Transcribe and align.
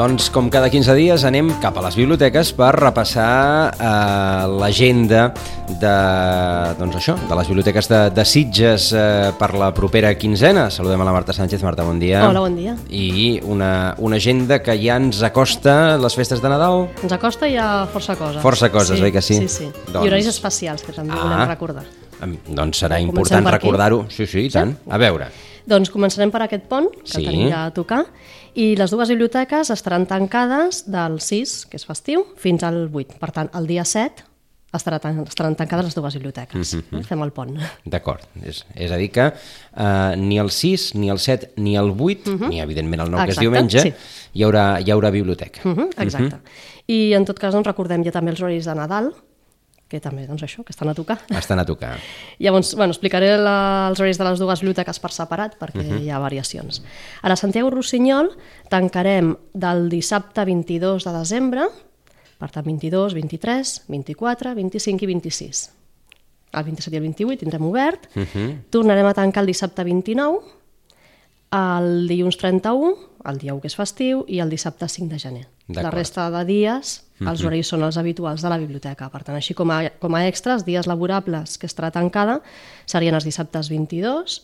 Doncs 0.00 0.30
com 0.32 0.46
cada 0.48 0.70
15 0.72 0.94
dies 0.96 1.24
anem 1.28 1.50
cap 1.60 1.76
a 1.76 1.82
les 1.84 1.96
biblioteques 1.98 2.54
per 2.56 2.70
repassar 2.72 3.68
eh, 3.74 4.46
l'agenda 4.48 5.26
de, 5.68 5.90
doncs 6.78 6.96
això, 6.96 7.18
de 7.28 7.36
les 7.36 7.50
biblioteques 7.50 7.90
de, 7.90 7.98
de 8.16 8.24
Sitges 8.24 8.86
eh, 8.96 9.28
per 9.36 9.50
la 9.60 9.68
propera 9.76 10.14
quinzena. 10.16 10.70
Saludem 10.72 11.04
a 11.04 11.08
la 11.10 11.12
Marta 11.12 11.36
Sánchez. 11.36 11.60
Marta, 11.68 11.84
bon 11.84 12.00
dia. 12.00 12.22
Hola, 12.30 12.46
bon 12.46 12.56
dia. 12.56 12.78
I 12.88 13.42
una, 13.44 13.92
una 14.00 14.16
agenda 14.16 14.62
que 14.64 14.78
ja 14.80 14.96
ens 14.96 15.20
acosta 15.26 15.98
les 16.00 16.16
festes 16.16 16.40
de 16.40 16.48
Nadal. 16.48 16.86
Ens 17.04 17.18
acosta 17.18 17.52
ja 17.52 17.68
força 17.92 18.16
coses. 18.16 18.40
Força 18.40 18.72
coses, 18.72 18.96
sí, 18.96 19.04
oi 19.04 19.12
que 19.12 19.20
sí? 19.20 19.36
Sí, 19.42 19.52
sí. 19.52 19.68
Doncs- 19.90 20.00
I 20.00 20.08
horaris 20.08 20.32
especials, 20.32 20.80
que 20.86 20.96
també 20.96 21.12
Ah. 21.12 21.26
volem 21.26 21.44
recordar. 21.52 21.84
Doncs 22.48 22.86
serà 22.86 22.96
Comencem 22.96 23.12
important 23.12 23.52
recordar-ho. 23.52 24.06
Sí, 24.08 24.24
sí, 24.24 24.48
i 24.48 24.56
tant. 24.56 24.78
A 24.88 24.96
veure. 24.96 25.28
Doncs 25.66 25.90
començarem 25.90 26.30
per 26.30 26.42
aquest 26.42 26.64
pont, 26.68 26.88
que 26.90 27.18
Sí. 27.20 27.24
tenim 27.24 27.48
ja 27.50 27.66
a 27.66 27.70
tocar, 27.70 28.06
i 28.54 28.76
les 28.76 28.90
dues 28.90 29.08
biblioteques 29.08 29.70
estaran 29.70 30.06
tancades 30.06 30.90
del 30.90 31.20
6, 31.20 31.66
que 31.66 31.76
és 31.76 31.84
festiu, 31.86 32.26
fins 32.36 32.62
al 32.62 32.88
8. 32.92 33.18
Per 33.18 33.30
tant, 33.30 33.50
el 33.54 33.66
dia 33.66 33.84
7 33.84 34.24
estarà 34.72 35.00
tan, 35.00 35.24
estaran 35.26 35.56
tancades 35.56 35.84
les 35.84 35.94
dues 35.94 36.14
biblioteques. 36.14 36.74
Mhm. 36.74 37.02
Fem 37.04 37.22
el 37.22 37.32
pont. 37.32 37.56
D'acord. 37.84 38.22
És, 38.42 38.64
és 38.74 38.90
a 38.90 38.96
dir 38.96 39.10
que 39.10 39.32
eh, 39.32 40.14
ni 40.16 40.38
el 40.38 40.50
6, 40.50 40.94
ni 40.94 41.10
el 41.10 41.18
7, 41.18 41.52
ni 41.56 41.76
el 41.76 41.90
8, 41.90 42.48
ni 42.48 42.60
evidentment 42.60 43.02
el 43.02 43.10
9, 43.10 43.24
que 43.24 43.32
és. 43.32 43.38
Exacte, 43.38 43.40
diumenge, 43.40 43.80
sí. 43.80 43.94
hi, 44.34 44.44
haurà, 44.44 44.80
hi 44.80 44.90
haurà 44.90 45.10
biblioteca. 45.10 45.60
Uh 45.64 45.74
-huh, 45.74 45.88
exacte. 45.98 46.40
I 46.86 47.12
en 47.14 47.24
tot 47.24 47.38
cas, 47.38 47.52
doncs, 47.52 47.66
recordem 47.66 48.04
ja 48.04 48.12
també 48.12 48.30
els 48.30 48.40
horaris 48.40 48.64
de 48.64 48.74
Nadal, 48.74 49.14
que 49.90 49.98
també, 49.98 50.22
doncs 50.28 50.44
això, 50.46 50.62
que 50.62 50.70
estan 50.70 50.88
a 50.88 50.94
tocar. 50.94 51.18
Estan 51.34 51.58
a 51.58 51.66
tocar. 51.66 51.96
Llavors, 52.42 52.76
bueno, 52.78 52.94
explicaré 52.94 53.32
la, 53.36 53.88
els 53.90 54.00
horaris 54.00 54.20
de 54.20 54.28
les 54.28 54.38
dues 54.38 54.62
biblioteques 54.62 55.02
per 55.02 55.10
separat, 55.12 55.58
perquè 55.58 55.82
uh 55.82 55.90
-huh. 55.90 56.00
hi 56.04 56.10
ha 56.10 56.22
variacions. 56.22 56.82
A 57.22 57.28
la 57.28 57.36
Santiago 57.36 57.70
Rossinyol 57.70 58.30
tancarem 58.68 59.36
del 59.52 59.88
dissabte 59.88 60.44
22 60.44 61.04
de 61.04 61.12
desembre, 61.12 61.66
per 62.38 62.50
tant 62.50 62.64
22, 62.64 63.14
23, 63.14 63.84
24, 63.88 64.54
25 64.54 65.04
i 65.04 65.06
26. 65.06 65.70
El 66.52 66.64
27 66.64 66.94
i 66.94 66.98
el 66.98 67.02
28 67.02 67.38
tindrem 67.38 67.64
obert. 67.66 68.08
Uh 68.14 68.22
-huh. 68.22 68.58
Tornarem 68.70 69.06
a 69.06 69.14
tancar 69.14 69.42
el 69.42 69.46
dissabte 69.46 69.84
29, 69.84 70.38
el 71.50 72.06
dilluns 72.08 72.36
31, 72.36 72.94
el 73.24 73.38
dia 73.38 73.54
1 73.54 73.60
que 73.60 73.66
és 73.66 73.76
festiu, 73.76 74.24
i 74.28 74.38
el 74.40 74.50
dissabte 74.50 74.88
5 74.88 75.08
de 75.08 75.18
gener. 75.18 75.46
La 75.76 75.90
resta 75.92 76.28
de 76.32 76.44
dies, 76.48 76.94
els 77.20 77.42
horaris 77.44 77.68
són 77.72 77.84
els 77.86 77.98
habituals 78.00 78.42
de 78.42 78.50
la 78.52 78.58
biblioteca. 78.58 79.10
Per 79.12 79.22
tant, 79.26 79.36
així 79.36 79.54
com 79.54 79.70
a, 79.70 79.82
com 80.00 80.16
a 80.16 80.24
extras, 80.28 80.64
dies 80.66 80.88
laborables 80.90 81.58
que 81.60 81.68
estarà 81.68 81.92
tancada 81.94 82.40
serien 82.88 83.14
els 83.14 83.26
dissabtes 83.28 83.68
22, 83.72 84.40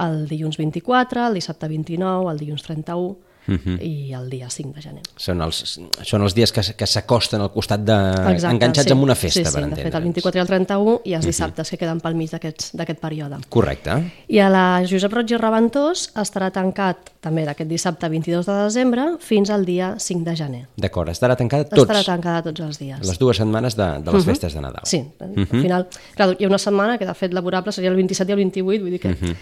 el 0.00 0.22
dilluns 0.30 0.60
24, 0.60 1.26
el 1.26 1.40
dissabte 1.40 1.68
29, 1.68 2.30
el 2.32 2.40
dilluns 2.40 2.64
31 2.68 3.29
i 3.80 4.12
el 4.16 4.28
dia 4.30 4.50
5 4.50 4.74
de 4.76 4.82
gener. 4.84 5.02
Són 5.16 5.42
els, 5.44 5.62
són 6.06 6.24
els 6.26 6.36
dies 6.36 6.52
que, 6.52 6.64
que 6.76 6.88
s'acosten 6.88 7.42
al 7.42 7.52
costat 7.54 7.84
de... 7.84 7.96
enganxats 8.50 8.88
sí. 8.88 8.94
amb 8.94 9.06
una 9.06 9.16
festa, 9.18 9.42
sí, 9.42 9.46
sí, 9.46 9.54
per 9.54 9.64
de 9.64 9.76
fet, 9.76 9.94
el 9.94 10.08
entendre'ns. 10.08 10.24
24 10.24 10.38
i 10.38 10.42
el 10.42 10.50
31 10.50 10.96
i 11.04 11.16
els 11.18 11.28
dissabtes 11.28 11.72
que 11.72 11.80
queden 11.80 12.02
pel 12.04 12.18
mig 12.18 12.32
d'aquest 12.32 13.00
període. 13.00 13.40
Correcte. 13.52 13.96
I 14.28 14.42
a 14.44 14.50
la 14.52 14.64
Josep 14.88 15.14
Roig 15.14 15.34
i 15.34 15.40
Reventós 15.40 16.08
estarà 16.20 16.50
tancat 16.54 17.12
també 17.20 17.44
d'aquest 17.44 17.68
dissabte 17.68 18.08
22 18.08 18.46
de 18.48 18.56
desembre 18.62 19.06
fins 19.24 19.50
al 19.52 19.66
dia 19.68 19.94
5 20.00 20.24
de 20.24 20.36
gener. 20.36 20.62
D'acord, 20.80 21.12
estarà 21.12 21.36
tancada 21.36 21.68
tots, 21.68 21.84
Estarà 21.84 22.04
tancada 22.06 22.44
tots 22.48 22.64
els 22.64 22.80
dies. 22.80 23.00
les 23.06 23.18
dues 23.20 23.40
setmanes 23.42 23.76
de, 23.76 23.88
de 24.04 24.14
les 24.16 24.28
festes 24.28 24.56
de 24.56 24.62
Nadal. 24.64 24.86
Sí, 24.88 25.02
al 25.20 25.34
final, 25.50 25.88
clar, 26.16 26.30
hi 26.38 26.46
ha 26.46 26.52
una 26.52 26.60
setmana 26.62 26.96
que 26.98 27.08
de 27.08 27.16
fet 27.18 27.34
laborable 27.36 27.72
seria 27.76 27.90
el 27.92 27.98
27 28.00 28.30
i 28.30 28.36
el 28.36 28.42
28, 28.44 28.84
vull 28.84 28.96
dir 28.96 29.02
que... 29.02 29.34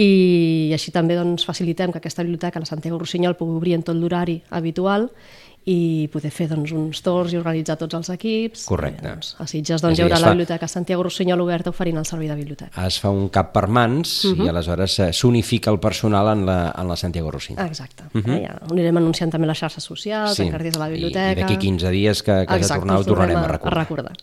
I 0.00 0.70
així 0.72 0.90
també 0.94 1.16
doncs, 1.18 1.44
facilitem 1.44 1.92
que 1.92 2.00
aquesta 2.00 2.24
biblioteca, 2.24 2.60
la 2.62 2.66
Santiago 2.68 2.98
Rossinyol, 3.02 3.36
pugui 3.36 3.58
obrir 3.58 3.74
en 3.76 3.82
tot 3.84 3.96
l'horari 3.98 4.40
habitual 4.50 5.10
i 5.64 6.08
poder 6.10 6.32
fer 6.34 6.48
doncs, 6.50 6.72
uns 6.74 6.98
torns 7.06 7.30
i 7.30 7.36
organitzar 7.38 7.76
tots 7.78 7.94
els 7.94 8.08
equips. 8.10 8.64
Correcte. 8.66 9.04
I, 9.04 9.10
doncs, 9.12 9.28
a 9.38 9.44
Sitges 9.46 9.84
doncs, 9.84 9.94
a 9.94 10.00
hi 10.00 10.06
haurà 10.06 10.16
es 10.16 10.22
la 10.24 10.26
fa- 10.26 10.32
biblioteca 10.32 10.66
Santiago 10.66 11.04
Rossinyol 11.06 11.44
oberta 11.44 11.70
oferint 11.70 12.00
el 12.00 12.06
servei 12.08 12.26
de 12.26 12.34
biblioteca. 12.40 12.86
Es 12.88 12.96
fa 12.98 13.12
un 13.14 13.28
cap 13.30 13.52
per 13.54 13.68
mans 13.70 14.16
i 14.32 14.48
aleshores 14.50 14.96
eh, 15.04 15.10
s'unifica 15.14 15.70
el 15.70 15.78
personal 15.78 16.32
en 16.32 16.42
la, 16.48 16.56
en 16.74 16.88
la 16.90 16.96
Santiago 16.96 17.30
Rossinyol. 17.30 17.68
Exacte. 17.68 18.08
eh? 18.16 18.40
ja 18.48 18.56
ho 18.58 18.72
anirem 18.72 18.98
anunciant 19.04 19.30
també 19.30 19.46
a 19.46 19.52
les 19.52 19.60
xarxes 19.62 19.86
socials, 19.86 20.34
sí. 20.34 20.48
en 20.48 20.50
cartells 20.56 20.80
de 20.80 20.82
la 20.82 20.88
biblioteca... 20.96 21.36
I 21.36 21.42
d'aquí 21.44 21.60
15 21.68 21.94
dies 21.94 22.24
que, 22.26 22.40
que 22.42 22.56
has 22.56 22.58
de 22.58 22.64
Exacte, 22.64 22.80
tornar 22.80 22.98
ho 22.98 23.04
tornarem 23.06 23.38
a 23.38 23.46
recordar. 23.54 23.78
A 23.78 23.84
recordar. 23.84 24.16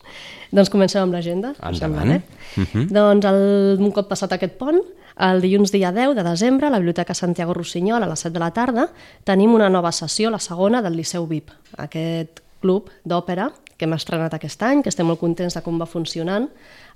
Doncs 0.52 0.74
comencem 0.74 1.06
amb 1.06 1.14
l'agenda. 1.16 1.54
Endavant. 1.62 1.80
sembla, 1.80 2.20
eh? 2.20 2.88
Doncs 2.92 3.32
el, 3.32 3.44
un 3.80 3.94
cop 3.96 4.10
passat 4.12 4.34
aquest 4.36 4.58
pont, 4.60 4.82
el 5.20 5.42
dilluns 5.44 5.74
dia 5.76 5.92
10 5.92 6.16
de 6.16 6.24
desembre, 6.24 6.68
a 6.68 6.74
la 6.74 6.80
Biblioteca 6.80 7.14
Santiago 7.14 7.54
Rossinyol, 7.54 8.04
a 8.04 8.08
les 8.08 8.24
7 8.24 8.34
de 8.34 8.44
la 8.44 8.54
tarda, 8.56 8.90
tenim 9.28 9.54
una 9.54 9.70
nova 9.70 9.92
sessió, 9.92 10.32
la 10.32 10.40
segona, 10.40 10.82
del 10.82 10.96
Liceu 10.96 11.28
VIP, 11.28 11.52
aquest 11.78 12.40
club 12.62 12.90
d'òpera 13.04 13.50
que 13.80 13.88
hem 13.88 13.96
estrenat 13.96 14.34
aquest 14.36 14.60
any, 14.68 14.82
que 14.84 14.92
estem 14.92 15.08
molt 15.08 15.22
contents 15.22 15.56
de 15.56 15.62
com 15.64 15.78
va 15.80 15.88
funcionant. 15.88 16.50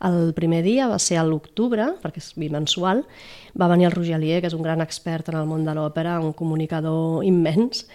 El 0.03 0.34
primer 0.35 0.59
dia 0.66 0.89
va 0.91 0.97
ser 1.00 1.16
a 1.16 1.23
l'octubre, 1.23 1.85
perquè 2.03 2.19
és 2.19 2.34
bimensual, 2.35 3.06
va 3.56 3.69
venir 3.72 3.88
el 3.88 3.95
Roger 3.95 4.17
Alier, 4.17 4.41
que 4.44 4.51
és 4.51 4.57
un 4.57 4.66
gran 4.66 4.84
expert 4.84 5.31
en 5.31 5.40
el 5.40 5.47
món 5.47 5.63
de 5.63 5.78
l'òpera, 5.78 6.17
un 6.19 6.35
comunicador 6.35 7.23
immens, 7.23 7.85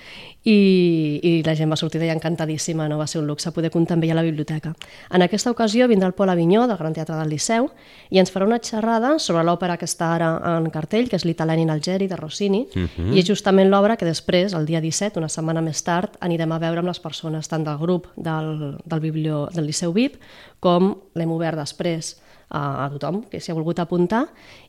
i, 0.48 1.20
i 1.22 1.32
la 1.44 1.54
gent 1.58 1.68
va 1.68 1.76
sortir 1.76 2.00
d'allà 2.00 2.14
encantadíssima, 2.16 2.86
no 2.88 2.96
va 3.00 3.06
ser 3.10 3.20
un 3.20 3.26
luxe 3.28 3.52
poder 3.52 3.70
comptar 3.74 3.98
amb 3.98 4.06
ell 4.06 4.14
a 4.14 4.18
la 4.20 4.24
biblioteca. 4.24 4.72
En 5.12 5.24
aquesta 5.24 5.52
ocasió 5.52 5.88
vindrà 5.90 6.08
el 6.08 6.16
Pol 6.16 6.32
Avinyó, 6.32 6.66
del 6.70 6.78
Gran 6.80 6.96
Teatre 6.96 7.18
del 7.18 7.32
Liceu, 7.34 7.68
i 8.08 8.20
ens 8.22 8.32
farà 8.32 8.46
una 8.48 8.60
xerrada 8.64 9.16
sobre 9.20 9.44
l'òpera 9.44 9.76
que 9.76 9.88
està 9.88 10.14
ara 10.14 10.30
en 10.54 10.70
cartell, 10.72 11.10
que 11.10 11.18
és 11.20 11.26
l'Italien 11.28 11.66
in 11.66 11.72
Algeri, 11.74 12.08
de 12.08 12.16
Rossini, 12.16 12.64
i 13.12 13.20
és 13.20 13.28
justament 13.28 13.68
l'obra 13.68 13.98
que 14.00 14.08
després, 14.08 14.54
el 14.56 14.64
dia 14.66 14.80
17, 14.80 15.20
una 15.20 15.28
setmana 15.28 15.60
més 15.64 15.82
tard, 15.84 16.16
anirem 16.24 16.52
a 16.52 16.60
veure 16.62 16.80
amb 16.80 16.88
les 16.88 17.02
persones 17.02 17.48
tant 17.48 17.66
del 17.66 17.76
grup 17.78 18.08
del, 18.16 18.78
del, 18.84 19.00
biblio, 19.04 19.48
del 19.54 19.68
Liceu 19.68 19.92
VIP 19.92 20.16
com 20.60 20.94
l'hem 21.14 21.34
obert 21.34 21.58
després 21.58 22.16
a, 22.48 22.86
a 22.86 22.88
tothom 22.94 23.22
que 23.28 23.40
s'hi 23.40 23.52
ha 23.52 23.56
volgut 23.56 23.80
apuntar 23.82 24.24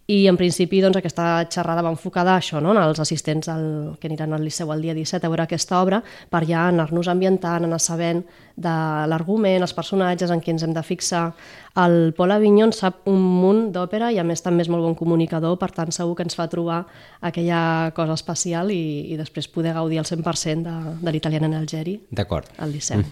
i 0.09 0.23
en 0.27 0.37
principi 0.39 0.81
doncs, 0.81 0.97
aquesta 0.97 1.45
xerrada 1.53 1.83
va 1.85 1.91
enfocada 1.93 2.33
a 2.33 2.41
això, 2.41 2.59
no? 2.63 2.73
als 2.73 2.99
assistents 2.99 3.49
al, 3.51 3.95
que 4.01 4.09
aniran 4.09 4.33
al 4.33 4.43
Liceu 4.43 4.71
el 4.73 4.81
dia 4.81 4.95
17 4.97 5.25
a 5.25 5.29
veure 5.29 5.45
aquesta 5.45 5.68
obra 5.77 6.01
per 6.31 6.41
ja 6.49 6.67
anar-nos 6.69 7.07
ambientant, 7.11 7.67
anar 7.67 7.79
sabent 7.79 8.23
de 8.59 8.75
l'argument, 9.07 9.61
els 9.63 9.73
personatges 9.75 10.31
en 10.33 10.41
qui 10.43 10.51
ens 10.51 10.65
hem 10.65 10.73
de 10.75 10.83
fixar. 10.83 11.29
El 11.79 12.13
Pol 12.17 12.33
Avignon 12.35 12.73
sap 12.75 13.05
un 13.07 13.21
munt 13.21 13.69
d'òpera 13.75 14.09
i 14.11 14.19
a 14.19 14.25
més 14.27 14.43
també 14.43 14.65
és 14.65 14.71
molt 14.71 14.83
bon 14.83 14.97
comunicador, 14.99 15.57
per 15.61 15.71
tant 15.75 15.93
segur 15.95 16.17
que 16.17 16.25
ens 16.27 16.35
fa 16.35 16.49
trobar 16.51 16.81
aquella 17.21 17.91
cosa 17.95 18.17
especial 18.19 18.73
i, 18.75 19.13
i 19.13 19.19
després 19.19 19.47
poder 19.47 19.75
gaudir 19.77 20.01
al 20.01 20.09
100% 20.09 20.65
de, 20.65 20.95
de 20.99 21.13
l'italiana 21.13 21.47
en 21.51 21.59
Algeri 21.61 21.99
D'acord. 22.11 22.49
al 22.57 22.73
Liceu. 22.73 23.05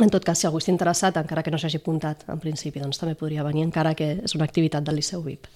En 0.00 0.08
tot 0.08 0.24
cas, 0.24 0.40
si 0.40 0.48
algú 0.48 0.60
està 0.60 0.72
interessat, 0.72 1.18
encara 1.20 1.42
que 1.44 1.52
no 1.52 1.58
s'hagi 1.60 1.76
apuntat 1.82 2.24
en 2.32 2.40
principi, 2.40 2.80
doncs 2.80 3.00
també 3.00 3.12
podria 3.18 3.44
venir, 3.44 3.66
encara 3.66 3.92
que 3.94 4.14
és 4.24 4.34
una 4.36 4.48
activitat 4.48 4.84
del 4.84 4.96
Liceu 4.96 5.20
VIP. 5.24 5.50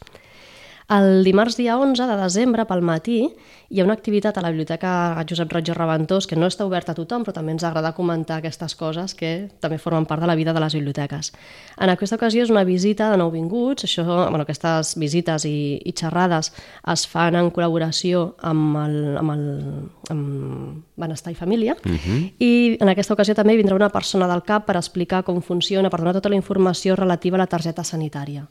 El 0.86 1.24
dimarts 1.26 1.56
dia 1.58 1.74
11 1.82 2.04
de 2.06 2.16
desembre, 2.20 2.62
pel 2.62 2.78
matí, 2.86 3.16
hi 3.74 3.80
ha 3.80 3.84
una 3.84 3.96
activitat 3.96 4.36
a 4.38 4.42
la 4.44 4.52
Biblioteca 4.52 4.90
Josep 5.26 5.50
Roig 5.50 5.66
Reventós 5.74 6.28
que 6.30 6.36
no 6.38 6.46
està 6.46 6.62
oberta 6.62 6.92
a 6.94 6.94
tothom, 6.94 7.24
però 7.26 7.32
també 7.34 7.50
ens 7.56 7.64
agrada 7.66 7.90
comentar 7.96 8.36
aquestes 8.38 8.76
coses 8.78 9.16
que 9.18 9.48
també 9.58 9.80
formen 9.82 10.04
part 10.06 10.22
de 10.22 10.28
la 10.30 10.36
vida 10.38 10.52
de 10.54 10.60
les 10.62 10.76
biblioteques. 10.78 11.32
En 11.82 11.90
aquesta 11.90 12.14
ocasió 12.14 12.44
és 12.44 12.52
una 12.54 12.62
visita 12.62 13.08
de 13.10 13.18
nouvinguts, 13.18 13.82
això, 13.88 14.04
bueno, 14.06 14.44
aquestes 14.46 14.92
visites 15.02 15.48
i, 15.50 15.80
i 15.82 15.94
xerrades 15.98 16.52
es 16.94 17.06
fan 17.10 17.34
en 17.34 17.50
col·laboració 17.50 18.36
amb 18.46 18.78
el, 18.84 18.96
amb 19.18 19.34
el 19.34 19.42
amb 20.14 21.00
Benestar 21.02 21.32
i 21.34 21.40
Família, 21.40 21.74
i 22.38 22.76
en 22.78 22.92
aquesta 22.92 23.16
ocasió 23.18 23.34
també 23.34 23.58
vindrà 23.58 23.74
una 23.74 23.90
persona 23.90 24.30
del 24.30 24.46
CAP 24.46 24.70
per 24.70 24.78
explicar 24.78 25.24
com 25.26 25.42
funciona, 25.42 25.90
per 25.90 25.98
donar 25.98 26.14
tota 26.14 26.30
la 26.30 26.38
informació 26.38 26.94
relativa 26.94 27.34
a 27.34 27.42
la 27.42 27.50
targeta 27.50 27.82
sanitària. 27.82 28.46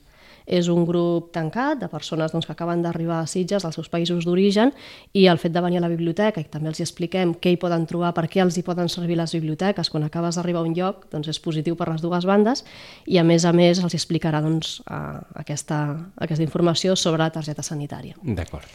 És 0.46 0.68
un 0.70 0.86
grup 0.86 1.32
tancat 1.34 1.80
de 1.82 1.90
persones 1.90 2.32
doncs, 2.32 2.46
que 2.46 2.54
acaben 2.54 2.82
d'arribar 2.84 3.20
a 3.24 3.28
Sitges, 3.30 3.66
als 3.66 3.76
seus 3.80 3.90
països 3.90 4.26
d'origen, 4.26 4.74
i 5.14 5.26
el 5.28 5.40
fet 5.42 5.54
de 5.56 5.62
venir 5.66 5.80
a 5.80 5.86
la 5.86 5.90
biblioteca, 5.90 6.42
i 6.42 6.50
també 6.50 6.70
els 6.70 6.80
hi 6.80 6.86
expliquem 6.86 7.34
què 7.42 7.54
hi 7.54 7.60
poden 7.62 7.88
trobar, 7.90 8.14
per 8.14 8.28
què 8.30 8.44
els 8.44 8.58
hi 8.58 8.64
poden 8.66 8.90
servir 8.90 9.18
les 9.18 9.34
biblioteques, 9.34 9.90
quan 9.90 10.06
acabes 10.06 10.38
d'arribar 10.38 10.62
a 10.62 10.70
un 10.70 10.76
lloc, 10.78 11.08
doncs 11.12 11.32
és 11.34 11.42
positiu 11.42 11.78
per 11.80 11.90
les 11.90 12.04
dues 12.04 12.28
bandes, 12.30 12.66
i 13.06 13.18
a 13.18 13.24
més 13.24 13.46
a 13.46 13.54
més 13.54 13.82
els 13.82 13.98
explicarà 13.98 14.44
doncs, 14.46 14.82
aquesta, 14.86 15.80
aquesta 16.22 16.46
informació 16.46 16.96
sobre 16.96 17.24
la 17.24 17.32
targeta 17.34 17.66
sanitària. 17.66 18.14
D'acord. 18.22 18.70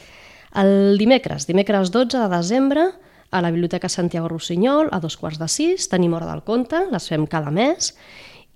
El 0.58 0.98
dimecres, 0.98 1.46
dimecres 1.46 1.92
12 1.94 2.18
de 2.18 2.28
desembre, 2.32 2.88
a 3.30 3.40
la 3.40 3.50
Biblioteca 3.50 3.88
Santiago 3.88 4.28
Rossinyol, 4.28 4.88
a 4.90 4.98
dos 4.98 5.16
quarts 5.16 5.38
de 5.38 5.46
sis, 5.46 5.86
tenim 5.88 6.14
Hora 6.14 6.26
del 6.26 6.42
Conte, 6.42 6.82
les 6.90 7.06
fem 7.06 7.26
cada 7.30 7.52
mes, 7.54 7.94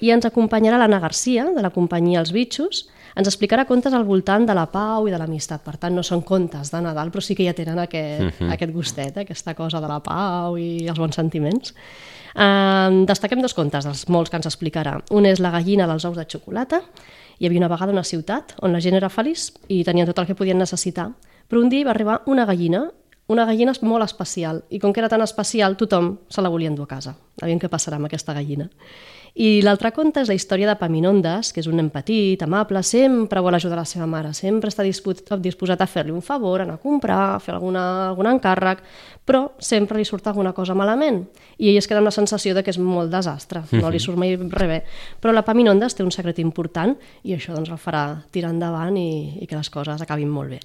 I 0.02 0.10
ens 0.10 0.26
acompanyarà 0.26 0.80
l'Anna 0.80 0.98
Garcia, 0.98 1.44
de 1.54 1.62
la 1.62 1.70
companyia 1.70 2.18
Els 2.18 2.32
Bitxos, 2.34 2.88
ens 3.14 3.28
explicarà 3.30 3.64
contes 3.68 3.94
al 3.94 4.04
voltant 4.04 4.46
de 4.46 4.54
la 4.56 4.66
pau 4.70 5.08
i 5.08 5.12
de 5.12 5.18
l'amistat. 5.20 5.62
Per 5.64 5.76
tant, 5.78 5.94
no 5.94 6.02
són 6.02 6.24
contes 6.26 6.72
de 6.72 6.80
Nadal, 6.82 7.12
però 7.14 7.22
sí 7.22 7.36
que 7.38 7.46
ja 7.46 7.54
tenen 7.54 7.78
aquest, 7.78 8.22
uh 8.22 8.30
-huh. 8.30 8.52
aquest 8.52 8.72
gustet, 8.72 9.18
aquesta 9.18 9.54
cosa 9.54 9.80
de 9.80 9.88
la 9.88 10.00
pau 10.00 10.56
i 10.58 10.88
els 10.88 10.98
bons 10.98 11.14
sentiments. 11.14 11.74
Uh, 12.34 13.06
destaquem 13.06 13.40
dos 13.40 13.54
contes 13.54 13.84
dels 13.84 14.08
molts 14.08 14.30
que 14.30 14.36
ens 14.36 14.46
explicarà. 14.46 15.00
Un 15.10 15.26
és 15.26 15.38
La 15.38 15.50
gallina 15.50 15.86
dels 15.86 16.04
ous 16.04 16.16
de 16.16 16.24
xocolata. 16.24 16.82
Hi 17.38 17.46
havia 17.46 17.58
una 17.58 17.68
vegada 17.68 17.92
una 17.92 18.04
ciutat 18.04 18.54
on 18.60 18.72
la 18.72 18.80
gent 18.80 18.94
era 18.94 19.08
feliç 19.08 19.52
i 19.68 19.84
tenien 19.84 20.06
tot 20.06 20.18
el 20.18 20.26
que 20.26 20.34
podien 20.34 20.58
necessitar. 20.58 21.12
Però 21.48 21.60
un 21.60 21.68
dia 21.68 21.84
va 21.84 21.90
arribar 21.90 22.22
una 22.26 22.44
gallina 22.44 22.90
una 23.26 23.46
gallina 23.48 23.72
molt 23.80 24.04
especial, 24.04 24.64
i 24.68 24.78
com 24.78 24.92
que 24.92 25.00
era 25.00 25.08
tan 25.08 25.22
especial, 25.24 25.78
tothom 25.80 26.18
se 26.28 26.42
la 26.42 26.50
volia 26.52 26.68
endur 26.68 26.84
a 26.84 26.94
casa. 26.96 27.14
Aviam 27.40 27.60
què 27.60 27.70
passarà 27.72 27.96
amb 27.96 28.08
aquesta 28.08 28.34
gallina. 28.36 28.68
I 29.34 29.64
l'altre 29.66 29.90
conte 29.90 30.22
és 30.22 30.28
la 30.30 30.36
història 30.38 30.68
de 30.68 30.76
Paminondas, 30.78 31.48
que 31.50 31.58
és 31.58 31.66
un 31.66 31.74
nen 31.74 31.88
petit, 31.90 32.38
amable, 32.46 32.84
sempre 32.86 33.40
vol 33.42 33.56
ajudar 33.58 33.80
la 33.80 33.86
seva 33.88 34.06
mare, 34.06 34.30
sempre 34.30 34.70
està 34.70 34.86
disposat 34.86 35.82
a 35.82 35.88
fer-li 35.90 36.14
un 36.14 36.22
favor, 36.22 36.62
anar 36.62 36.76
a 36.78 36.82
comprar, 36.82 37.18
a 37.34 37.40
fer 37.42 37.56
alguna, 37.56 37.82
algun 38.12 38.30
encàrrec, 38.30 38.84
però 39.26 39.48
sempre 39.58 39.98
li 39.98 40.06
surt 40.06 40.30
alguna 40.30 40.54
cosa 40.54 40.78
malament. 40.78 41.24
I 41.58 41.72
ell 41.72 41.80
es 41.82 41.90
queda 41.90 41.98
amb 41.98 42.12
la 42.12 42.14
sensació 42.14 42.54
de 42.54 42.62
que 42.62 42.70
és 42.70 42.78
molt 42.78 43.10
desastre, 43.10 43.64
no 43.74 43.90
li 43.90 43.98
surt 43.98 44.22
mai 44.22 44.36
res 44.38 44.70
bé. 44.70 44.80
Però 45.18 45.34
la 45.34 45.42
Paminondas 45.42 45.98
té 45.98 46.06
un 46.06 46.14
secret 46.14 46.38
important 46.38 46.94
i 47.24 47.34
això 47.34 47.58
doncs, 47.58 47.74
el 47.74 47.82
farà 47.82 48.06
tirar 48.30 48.54
endavant 48.54 48.94
i, 48.94 49.42
i 49.42 49.50
que 49.50 49.58
les 49.58 49.72
coses 49.72 50.06
acabin 50.06 50.30
molt 50.30 50.54
bé 50.54 50.62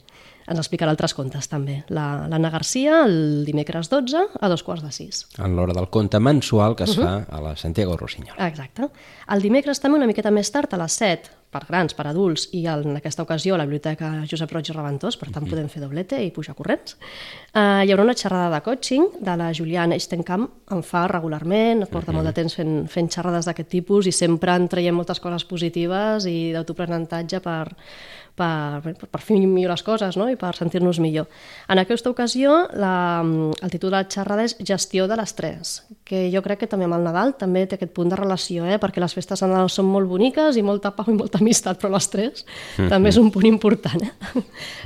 ens 0.50 0.62
explicarà 0.63 0.94
altres 0.94 1.13
contes 1.18 1.50
també. 1.50 1.83
L'Anna 1.94 2.39
la, 2.42 2.51
Garcia 2.54 3.04
el 3.06 3.45
dimecres 3.45 3.89
12 3.92 4.25
a 4.39 4.50
dos 4.50 4.63
quarts 4.65 4.83
de 4.86 4.92
sis. 4.95 5.22
En 5.38 5.56
l'hora 5.57 5.75
del 5.77 5.89
conte 5.94 6.19
mensual 6.19 6.75
que 6.75 6.86
es 6.89 6.98
uh 6.98 7.04
-huh. 7.04 7.25
fa 7.27 7.38
a 7.38 7.42
la 7.42 7.56
Santiago 7.56 7.98
Rossinyol. 7.98 8.36
Exacte. 8.38 8.59
El 9.34 9.42
dimecres 9.42 9.80
també 9.80 9.98
una 9.98 10.08
miqueta 10.10 10.32
més 10.32 10.52
tard, 10.52 10.74
a 10.74 10.78
les 10.82 10.98
7, 11.00 11.40
per 11.50 11.64
grans, 11.66 11.96
per 11.98 12.06
adults, 12.06 12.48
i 12.54 12.62
en 12.70 12.98
aquesta 13.00 13.24
ocasió 13.26 13.56
a 13.56 13.58
la 13.58 13.66
Biblioteca 13.66 14.12
Josep 14.30 14.52
Roig 14.54 14.70
i 14.70 14.76
Reventós, 14.76 15.18
per 15.18 15.32
tant 15.32 15.44
uh 15.44 15.48
-huh. 15.48 15.56
podem 15.56 15.70
fer 15.70 15.82
doblete 15.82 16.22
i 16.24 16.32
pujar 16.32 16.56
corrents. 16.56 16.98
Uh, 17.56 17.82
hi 17.84 17.92
haurà 17.92 18.04
una 18.04 18.14
xerrada 18.14 18.56
de 18.56 18.62
coaching 18.62 19.04
de 19.20 19.38
la 19.38 19.52
Juliana 19.54 19.96
Eistenkamp, 19.96 20.50
en 20.72 20.84
fa 20.84 21.08
regularment, 21.08 21.90
porta 21.90 22.12
uh 22.12 22.14
-huh. 22.14 22.16
molt 22.16 22.28
de 22.28 22.34
temps 22.34 22.56
fent, 22.56 22.88
fent 22.88 23.10
xerrades 23.10 23.46
d'aquest 23.46 23.70
tipus 23.70 24.06
i 24.06 24.12
sempre 24.12 24.56
en 24.56 24.68
traiem 24.68 24.96
moltes 24.96 25.20
coses 25.20 25.44
positives 25.44 26.26
i 26.26 26.52
d'autoprenentatge 26.54 27.40
per, 27.40 27.76
per, 28.39 28.95
per 28.95 29.21
fer 29.24 29.38
millor 29.41 29.74
les 29.74 29.83
coses 29.86 30.18
no? 30.19 30.30
i 30.31 30.38
per 30.39 30.53
sentir-nos 30.57 31.00
millor. 31.03 31.27
En 31.69 31.81
aquesta 31.81 32.12
ocasió, 32.12 32.56
la, 32.80 33.21
el 33.21 33.74
títol 33.74 33.91
de 33.91 33.97
la 33.97 34.06
xerrada 34.07 34.45
és 34.47 34.56
Gestió 34.65 35.07
de 35.09 35.18
l'estrès, 35.19 35.80
que 36.07 36.27
jo 36.33 36.41
crec 36.45 36.63
que 36.63 36.69
també 36.69 36.88
amb 36.88 36.97
el 36.97 37.06
Nadal 37.06 37.36
també 37.39 37.65
té 37.69 37.77
aquest 37.77 37.94
punt 37.95 38.12
de 38.12 38.18
relació, 38.19 38.65
eh? 38.65 38.80
perquè 38.81 39.01
les 39.01 39.13
festes 39.15 39.44
de 39.44 39.50
Nadal 39.50 39.69
són 39.74 39.89
molt 39.89 40.09
boniques 40.09 40.57
i 40.57 40.63
molta 40.65 40.91
pau 40.95 41.12
i 41.12 41.18
molta 41.18 41.41
amistat, 41.41 41.80
però 41.81 41.91
l'estrès 41.94 42.44
mm 42.45 42.83
-hmm. 42.83 42.89
també 42.89 43.09
és 43.09 43.18
un 43.18 43.31
punt 43.31 43.45
important. 43.45 44.01
Eh? 44.03 44.41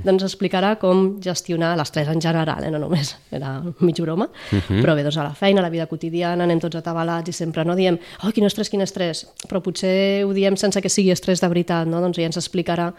doncs 0.08 0.24
explicarà 0.24 0.76
com 0.80 1.20
gestionar 1.22 1.76
l'estrès 1.78 2.08
en 2.10 2.22
general, 2.22 2.64
eh? 2.64 2.72
no 2.72 2.80
només, 2.80 3.16
era 3.32 3.62
mig 3.80 4.00
broma, 4.02 4.28
mm 4.28 4.60
-hmm. 4.60 4.82
però 4.82 4.96
bé, 4.96 5.04
doncs 5.04 5.18
a 5.18 5.24
la 5.24 5.34
feina, 5.34 5.60
a 5.60 5.64
la 5.64 5.70
vida 5.70 5.88
quotidiana, 5.88 6.44
anem 6.44 6.60
tots 6.60 6.76
atabalats 6.76 7.30
i 7.30 7.34
sempre 7.34 7.66
no 7.66 7.76
diem, 7.76 7.98
oh, 8.24 8.32
quin 8.32 8.46
estrès, 8.46 8.70
quin 8.70 8.82
estrès, 8.82 9.28
però 9.48 9.62
potser 9.62 10.24
ho 10.26 10.34
diem 10.34 10.56
sense 10.56 10.82
que 10.82 10.90
sigui 10.90 11.12
estrès 11.12 11.42
de 11.42 11.48
veritat, 11.48 11.88
no? 11.88 12.02
doncs 12.02 12.18
ja 12.18 12.26
ens 12.26 12.38
explicarà 12.38 12.94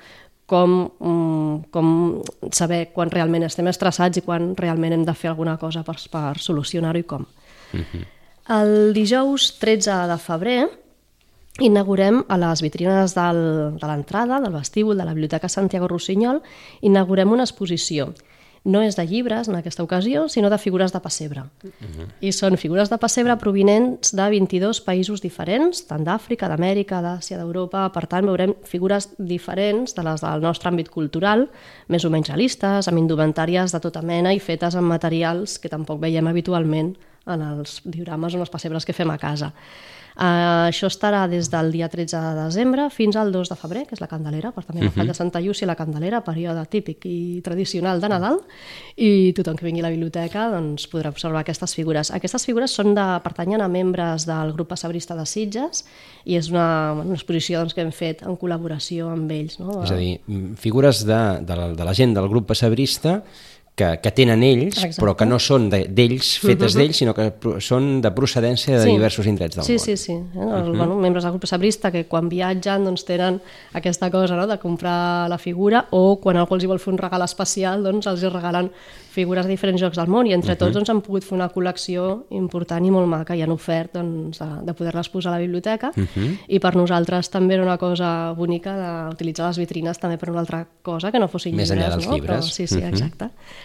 com, 0.46 0.90
mm, 0.98 1.70
com 1.70 2.22
saber 2.52 2.92
quan 2.92 3.10
realment 3.10 3.46
estem 3.46 3.68
estressats 3.68 4.20
i 4.20 4.24
quan 4.24 4.52
realment 4.56 4.92
hem 4.92 5.04
de 5.04 5.14
fer 5.14 5.30
alguna 5.30 5.56
cosa 5.56 5.82
per, 5.82 5.96
per 6.10 6.38
solucionar-ho 6.38 6.98
i 6.98 7.02
com. 7.04 7.26
Mhm. 7.72 7.84
-huh. 7.92 8.06
El 8.46 8.92
dijous 8.92 9.58
13 9.58 10.06
de 10.06 10.18
febrer 10.18 10.68
inaugurem 11.60 12.24
a 12.28 12.36
les 12.36 12.60
vitrines 12.60 13.14
del, 13.14 13.78
de 13.78 13.86
l'entrada, 13.86 14.40
del 14.40 14.52
vestíbul 14.52 14.98
de 14.98 15.04
la 15.04 15.14
Biblioteca 15.14 15.48
Santiago 15.48 15.88
Rossinyol, 15.88 16.42
inaugurem 16.80 17.32
una 17.32 17.44
exposició 17.44 18.12
no 18.64 18.80
és 18.82 18.96
de 18.96 19.04
llibres 19.06 19.48
en 19.48 19.58
aquesta 19.58 19.84
ocasió, 19.84 20.24
sinó 20.32 20.48
de 20.50 20.58
figures 20.58 20.92
de 20.92 21.00
pessebre. 21.00 21.42
Uh 21.62 21.70
-huh. 21.70 22.06
I 22.20 22.32
són 22.32 22.56
figures 22.56 22.90
de 22.90 22.98
pessebre 22.98 23.36
provinents 23.36 24.12
de 24.12 24.28
22 24.30 24.80
països 24.80 25.20
diferents, 25.20 25.86
tant 25.86 26.04
d'Àfrica, 26.04 26.48
d'Amèrica, 26.48 27.02
d'Àsia, 27.02 27.36
d'Europa. 27.36 27.92
Per 27.92 28.06
tant, 28.06 28.24
veurem 28.24 28.54
figures 28.64 29.08
diferents 29.18 29.94
de 29.94 30.02
les 30.02 30.20
del 30.20 30.40
nostre 30.40 30.70
àmbit 30.70 30.88
cultural, 30.88 31.48
més 31.88 32.04
o 32.04 32.10
menys 32.10 32.28
realistes, 32.28 32.88
amb 32.88 32.98
indumentàries 32.98 33.72
de 33.72 33.80
tota 33.80 34.02
mena 34.02 34.32
i 34.32 34.40
fetes 34.40 34.74
amb 34.74 34.88
materials 34.88 35.58
que 35.58 35.68
tampoc 35.68 36.00
veiem 36.00 36.26
habitualment 36.26 36.96
en 37.26 37.42
els 37.42 37.80
diorames 37.84 38.34
o 38.34 38.40
en 38.40 38.46
els 38.46 38.52
pessebres 38.52 38.84
que 38.84 38.96
fem 38.96 39.10
a 39.10 39.18
casa. 39.18 39.52
Uh, 40.14 40.68
això 40.70 40.86
estarà 40.86 41.24
des 41.26 41.48
del 41.50 41.72
dia 41.74 41.88
13 41.90 42.14
de 42.14 42.34
desembre 42.44 42.84
fins 42.94 43.16
al 43.18 43.32
2 43.34 43.48
de 43.50 43.56
febrer, 43.58 43.80
que 43.88 43.96
és 43.96 44.02
la 44.02 44.06
Candelera, 44.06 44.52
per 44.54 44.62
també 44.62 44.86
uh 44.86 44.92
-huh. 44.92 45.06
de 45.06 45.14
Santa 45.14 45.40
Llúcia 45.40 45.66
la 45.66 45.74
Candelera, 45.74 46.20
període 46.22 46.64
típic 46.66 47.04
i 47.04 47.40
tradicional 47.42 48.00
de 48.00 48.08
Nadal, 48.08 48.38
i 48.94 49.32
tothom 49.32 49.56
que 49.56 49.64
vingui 49.64 49.80
a 49.80 49.84
la 49.84 49.90
biblioteca 49.90 50.50
doncs, 50.50 50.86
podrà 50.88 51.08
observar 51.08 51.40
aquestes 51.40 51.74
figures. 51.74 52.12
Aquestes 52.12 52.46
figures 52.46 52.70
són 52.70 52.94
de, 52.94 53.20
pertanyen 53.24 53.60
a 53.60 53.66
membres 53.66 54.24
del 54.24 54.52
grup 54.52 54.68
passebrista 54.68 55.16
de 55.16 55.26
Sitges 55.26 55.84
i 56.24 56.36
és 56.36 56.48
una, 56.48 56.92
una 56.92 57.14
exposició 57.14 57.58
doncs, 57.58 57.74
que 57.74 57.80
hem 57.80 57.90
fet 57.90 58.22
en 58.22 58.36
col·laboració 58.36 59.10
amb 59.10 59.28
ells. 59.30 59.58
No? 59.58 59.82
És 59.82 59.90
a 59.90 59.96
dir, 59.96 60.20
figures 60.54 61.04
de, 61.04 61.40
de, 61.40 61.56
la, 61.56 61.74
de 61.74 61.84
la 61.84 61.92
gent 61.92 62.14
del 62.14 62.28
grup 62.28 62.46
passebrista 62.46 63.24
que, 63.74 63.98
que 64.00 64.10
tenen 64.14 64.42
ells, 64.46 64.76
Exacte. 64.78 65.02
però 65.02 65.16
que 65.18 65.26
no 65.26 65.40
són 65.42 65.66
d'ells, 65.66 66.36
fetes 66.38 66.46
uh 66.46 66.54
mhm. 66.54 66.54
-huh. 66.54 66.78
d'ells, 66.78 66.96
sinó 66.96 67.14
que 67.14 67.32
són 67.60 68.00
de 68.00 68.10
procedència 68.14 68.78
de 68.78 68.84
sí. 68.84 68.90
diversos 68.90 69.26
indrets 69.26 69.56
del 69.56 69.64
sí, 69.64 69.72
món. 69.72 69.78
Sí, 69.80 69.96
sí, 69.96 70.04
sí. 70.04 70.12
Eh? 70.12 70.38
Uh 70.38 70.42
-huh. 70.42 70.76
bueno, 70.76 70.94
membres 70.96 71.24
del 71.24 71.32
grup 71.32 71.46
sabrista 71.46 71.90
que 71.90 72.06
quan 72.06 72.28
viatgen 72.28 72.84
doncs, 72.84 73.04
tenen 73.04 73.40
aquesta 73.72 74.10
cosa 74.10 74.36
no? 74.36 74.46
de 74.46 74.58
comprar 74.58 75.28
la 75.28 75.38
figura 75.38 75.86
o 75.90 76.20
quan 76.20 76.36
algú 76.36 76.54
els 76.54 76.66
vol 76.66 76.78
fer 76.78 76.92
un 76.92 76.98
regal 76.98 77.22
especial 77.22 77.82
doncs 77.82 78.06
els 78.06 78.22
regalen 78.22 78.70
figures 79.10 79.44
de 79.44 79.50
diferents 79.50 79.80
jocs 79.80 79.96
del 79.96 80.08
món 80.08 80.26
i 80.26 80.32
entre 80.32 80.52
uh 80.52 80.54
-huh. 80.54 80.58
tots 80.58 80.74
doncs, 80.74 80.90
han 80.90 81.00
pogut 81.00 81.24
fer 81.24 81.34
una 81.34 81.50
col·lecció 81.50 82.24
important 82.30 82.84
i 82.86 82.90
molt 82.90 83.08
maca 83.08 83.34
i 83.34 83.42
han 83.42 83.50
ofert 83.50 83.94
doncs, 83.94 84.38
de, 84.38 84.48
de 84.66 84.74
poder-les 84.74 85.08
posar 85.08 85.32
a 85.32 85.36
la 85.36 85.40
biblioteca 85.40 85.92
uh 85.96 86.02
-huh. 86.02 86.38
i 86.48 86.58
per 86.58 86.76
nosaltres 86.76 87.30
també 87.30 87.54
era 87.54 87.62
una 87.62 87.78
cosa 87.78 88.32
bonica 88.32 89.08
d'utilitzar 89.10 89.48
les 89.48 89.58
vitrines 89.58 89.98
també 89.98 90.16
per 90.16 90.30
una 90.30 90.40
altra 90.40 90.66
cosa 90.82 91.10
que 91.10 91.18
no 91.18 91.28
fossin 91.28 91.56
Més 91.56 91.70
llibres. 91.70 91.86
enllà 91.86 91.90
dels 91.94 92.06
no? 92.06 92.14
llibres. 92.14 92.46
Però, 92.46 92.52
sí, 92.52 92.66
sí, 92.66 92.78
exacte. 92.78 93.24
Uh 93.24 93.30
-huh. 93.30 93.63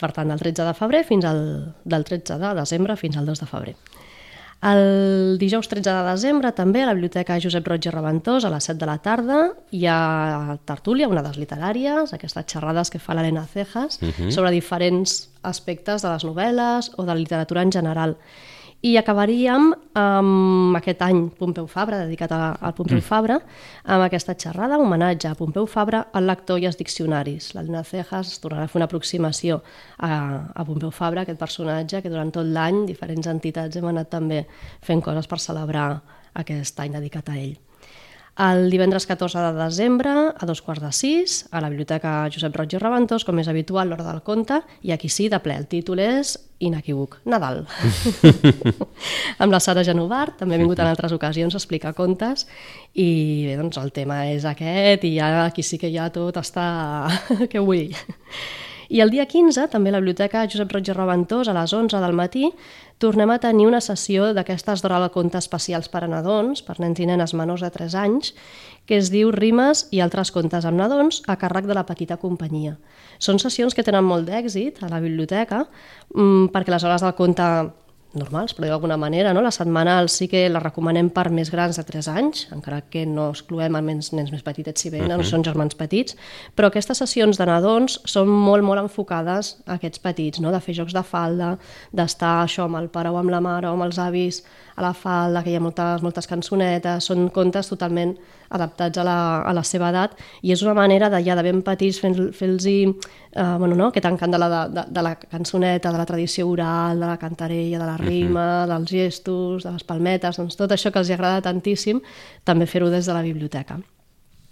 Per 0.00 0.10
tant, 0.12 0.28
del 0.28 0.40
13 0.40 0.64
de 0.66 0.74
febrer 0.74 1.04
fins 1.06 1.24
al 1.28 1.42
del 1.84 2.04
13 2.04 2.38
de 2.38 2.54
desembre 2.58 2.96
fins 2.96 3.16
al 3.16 3.26
2 3.26 3.44
de 3.44 3.46
febrer. 3.46 3.76
El 4.64 5.36
dijous 5.36 5.66
13 5.68 5.84
de 5.92 6.04
desembre 6.06 6.50
també 6.56 6.80
a 6.80 6.86
la 6.88 6.94
Biblioteca 6.96 7.36
Josep 7.42 7.66
Roig 7.68 7.84
i 7.84 7.90
Reventós 7.92 8.46
a 8.48 8.52
les 8.54 8.64
7 8.64 8.78
de 8.80 8.86
la 8.88 8.96
tarda 9.04 9.40
hi 9.76 9.82
ha 9.84 10.56
tertúlia, 10.64 11.08
una 11.10 11.20
de 11.20 11.28
les 11.28 11.40
literàries, 11.42 12.14
aquestes 12.16 12.48
xerrades 12.48 12.88
que 12.88 13.02
fa 13.02 13.12
l'Helena 13.12 13.44
Cejas 13.44 14.00
uh 14.00 14.06
mhm. 14.06 14.12
-huh. 14.16 14.30
sobre 14.30 14.50
diferents 14.50 15.28
aspectes 15.42 16.02
de 16.02 16.08
les 16.08 16.24
novel·les 16.24 16.90
o 16.96 17.02
de 17.02 17.12
la 17.12 17.20
literatura 17.20 17.62
en 17.62 17.72
general. 17.72 18.16
I 18.84 18.98
acabaríem 19.00 19.70
amb 19.96 20.76
aquest 20.76 21.00
any 21.06 21.22
Pompeu 21.38 21.64
Fabra, 21.72 22.02
dedicat 22.04 22.34
a, 22.36 22.50
al 22.60 22.74
Pompeu 22.76 22.98
mm. 22.98 23.06
Fabra, 23.06 23.38
amb 23.88 24.04
aquesta 24.04 24.34
xerrada, 24.36 24.76
homenatge 24.76 25.30
a 25.30 25.38
Pompeu 25.38 25.64
Fabra, 25.64 26.02
el 26.12 26.28
lector 26.28 26.60
i 26.60 26.68
els 26.68 26.76
diccionaris. 26.76 27.54
L'Alina 27.56 27.80
Cejas 27.88 28.36
tornarà 28.44 28.68
a 28.68 28.68
fer 28.68 28.82
una 28.82 28.90
aproximació 28.90 29.62
a, 29.96 30.12
a 30.52 30.68
Pompeu 30.68 30.92
Fabra, 30.92 31.24
aquest 31.24 31.40
personatge 31.40 32.02
que 32.04 32.12
durant 32.12 32.34
tot 32.34 32.44
l'any 32.44 32.84
diferents 32.90 33.32
entitats 33.32 33.80
hem 33.80 33.88
anat 33.88 34.12
també 34.12 34.44
fent 34.84 35.00
coses 35.00 35.32
per 35.32 35.40
celebrar 35.40 35.88
aquest 36.44 36.84
any 36.84 36.92
dedicat 36.98 37.32
a 37.32 37.40
ell. 37.40 37.54
El 38.34 38.66
divendres 38.66 39.06
14 39.06 39.38
de 39.38 39.52
desembre, 39.60 40.10
a 40.34 40.46
dos 40.46 40.60
quarts 40.60 40.82
de 40.82 40.90
sis, 40.92 41.44
a 41.54 41.60
la 41.62 41.68
Biblioteca 41.70 42.26
Josep 42.34 42.56
Roig 42.58 42.72
i 42.74 42.80
Reventós, 42.82 43.22
com 43.22 43.38
és 43.38 43.48
habitual, 43.48 43.88
l'hora 43.88 44.08
del 44.08 44.24
conte, 44.26 44.58
i 44.82 44.90
aquí 44.90 45.08
sí, 45.08 45.28
de 45.30 45.38
ple, 45.38 45.54
el 45.54 45.68
títol 45.70 46.02
és 46.02 46.34
inequívoc, 46.68 47.18
Nadal. 47.30 47.62
amb 49.42 49.54
la 49.54 49.60
Sara 49.62 49.84
Genovart, 49.86 50.38
també 50.40 50.56
ha 50.56 50.62
vingut 50.62 50.80
en 50.82 50.90
altres 50.90 51.14
ocasions 51.16 51.54
a 51.54 51.60
explicar 51.60 51.94
contes, 51.96 52.46
i 52.94 53.08
bé, 53.48 53.56
doncs 53.60 53.80
el 53.82 53.92
tema 53.94 54.24
és 54.32 54.46
aquest, 54.48 55.06
i 55.08 55.16
ja 55.18 55.44
aquí 55.44 55.64
sí 55.66 55.80
que 55.80 55.92
ja 55.94 56.10
tot 56.14 56.40
està... 56.40 56.66
que 57.52 57.62
vull 57.62 57.92
i 58.88 59.00
el 59.00 59.12
dia 59.12 59.26
15, 59.26 59.68
també 59.72 59.90
a 59.90 59.96
la 59.96 60.00
Biblioteca 60.02 60.44
Josep 60.50 60.72
Roig 60.72 60.88
i 60.90 60.96
Reventós, 60.96 61.48
a 61.48 61.54
les 61.56 61.72
11 61.72 62.00
del 62.02 62.16
matí, 62.16 62.50
tornem 62.98 63.30
a 63.30 63.38
tenir 63.42 63.66
una 63.66 63.80
sessió 63.84 64.32
d'aquestes 64.36 64.82
d'hora 64.82 65.00
de 65.02 65.10
conte 65.14 65.38
especials 65.38 65.88
per 65.92 66.04
a 66.04 66.10
nadons, 66.10 66.62
per 66.62 66.78
nens 66.80 67.00
i 67.00 67.08
nenes 67.08 67.34
menors 67.34 67.64
de 67.64 67.70
3 67.74 67.94
anys, 68.00 68.34
que 68.86 68.98
es 69.00 69.10
diu 69.12 69.32
Rimes 69.32 69.86
i 69.92 70.02
altres 70.04 70.30
contes 70.32 70.66
amb 70.68 70.78
nadons 70.78 71.22
a 71.26 71.38
càrrec 71.40 71.68
de 71.68 71.76
la 71.76 71.86
petita 71.88 72.18
companyia. 72.20 72.76
Són 73.18 73.40
sessions 73.40 73.74
que 73.74 73.84
tenen 73.86 74.04
molt 74.04 74.28
d'èxit 74.28 74.82
a 74.84 74.90
la 74.92 75.00
biblioteca, 75.00 75.64
mmm, 76.14 76.52
perquè 76.52 76.74
les 76.74 76.84
hores 76.84 77.04
del 77.04 77.16
conte 77.18 77.48
normals, 78.18 78.54
però 78.54 78.68
d'alguna 78.70 78.96
manera, 79.00 79.32
no? 79.34 79.42
La 79.44 79.52
setmanal 79.54 80.08
sí 80.12 80.28
que 80.30 80.46
la 80.50 80.62
recomanem 80.62 81.10
per 81.14 81.28
més 81.34 81.50
grans 81.52 81.78
de 81.78 81.84
3 81.84 82.08
anys, 82.12 82.46
encara 82.54 82.80
que 82.90 83.04
no 83.06 83.30
excloem 83.32 83.76
almenys 83.76 84.12
nens 84.14 84.32
més 84.32 84.44
petitets 84.46 84.80
si 84.80 84.90
venen, 84.90 85.10
uh 85.10 85.14
-huh. 85.14 85.24
no 85.24 85.30
són 85.30 85.44
germans 85.44 85.74
petits, 85.74 86.16
però 86.56 86.66
aquestes 86.66 86.98
sessions 86.98 87.38
de 87.38 87.46
nadons 87.46 88.00
són 88.04 88.28
molt, 88.28 88.64
molt 88.64 88.80
enfocades 88.80 89.58
a 89.66 89.74
aquests 89.74 89.98
petits, 89.98 90.40
no? 90.40 90.50
de 90.50 90.60
fer 90.60 90.74
jocs 90.74 90.92
de 90.92 91.02
falda, 91.02 91.58
d'estar 91.92 92.44
això 92.44 92.64
amb 92.64 92.76
el 92.76 92.88
pare 92.88 93.10
o 93.10 93.16
amb 93.16 93.30
la 93.30 93.40
mare 93.40 93.68
o 93.68 93.72
amb 93.72 93.82
els 93.82 93.98
avis 93.98 94.44
a 94.76 94.82
la 94.82 94.92
falda, 94.92 95.42
que 95.42 95.50
hi 95.50 95.56
ha 95.56 95.60
moltes, 95.60 96.02
moltes 96.02 96.26
cançonetes, 96.26 97.04
són 97.04 97.30
contes 97.30 97.68
totalment 97.68 98.16
adaptats 98.54 98.98
a 98.98 99.04
la, 99.06 99.16
a 99.42 99.52
la 99.56 99.64
seva 99.66 99.90
edat 99.90 100.14
i 100.42 100.52
és 100.54 100.62
una 100.62 100.74
manera 100.78 101.10
de 101.10 101.20
ja 101.26 101.36
de 101.36 101.42
ben 101.46 101.62
petits 101.66 101.98
fer-los 102.00 102.36
fer 102.38 102.50
eh, 102.54 103.56
bueno, 103.58 103.74
no? 103.74 103.88
aquest 103.88 104.06
encant 104.06 104.32
de 104.32 104.38
la, 104.38 104.48
de, 104.68 104.86
de 104.88 105.02
la 105.02 105.14
cançoneta, 105.18 105.92
de 105.92 105.98
la 105.98 106.06
tradició 106.06 106.48
oral, 106.48 107.00
de 107.00 107.06
la 107.06 107.18
cantarella, 107.18 107.78
de 107.78 107.86
la 107.86 107.96
rima, 107.96 108.46
uh 108.46 108.64
-huh. 108.64 108.68
dels 108.72 108.90
gestos, 108.90 109.64
de 109.64 109.72
les 109.72 109.84
palmetes, 109.84 110.36
doncs 110.36 110.56
tot 110.56 110.70
això 110.70 110.92
que 110.92 110.98
els 110.98 111.10
agrada 111.10 111.42
tantíssim, 111.42 112.00
també 112.44 112.66
fer-ho 112.66 112.90
des 112.90 113.06
de 113.06 113.12
la 113.12 113.22
biblioteca. 113.22 113.80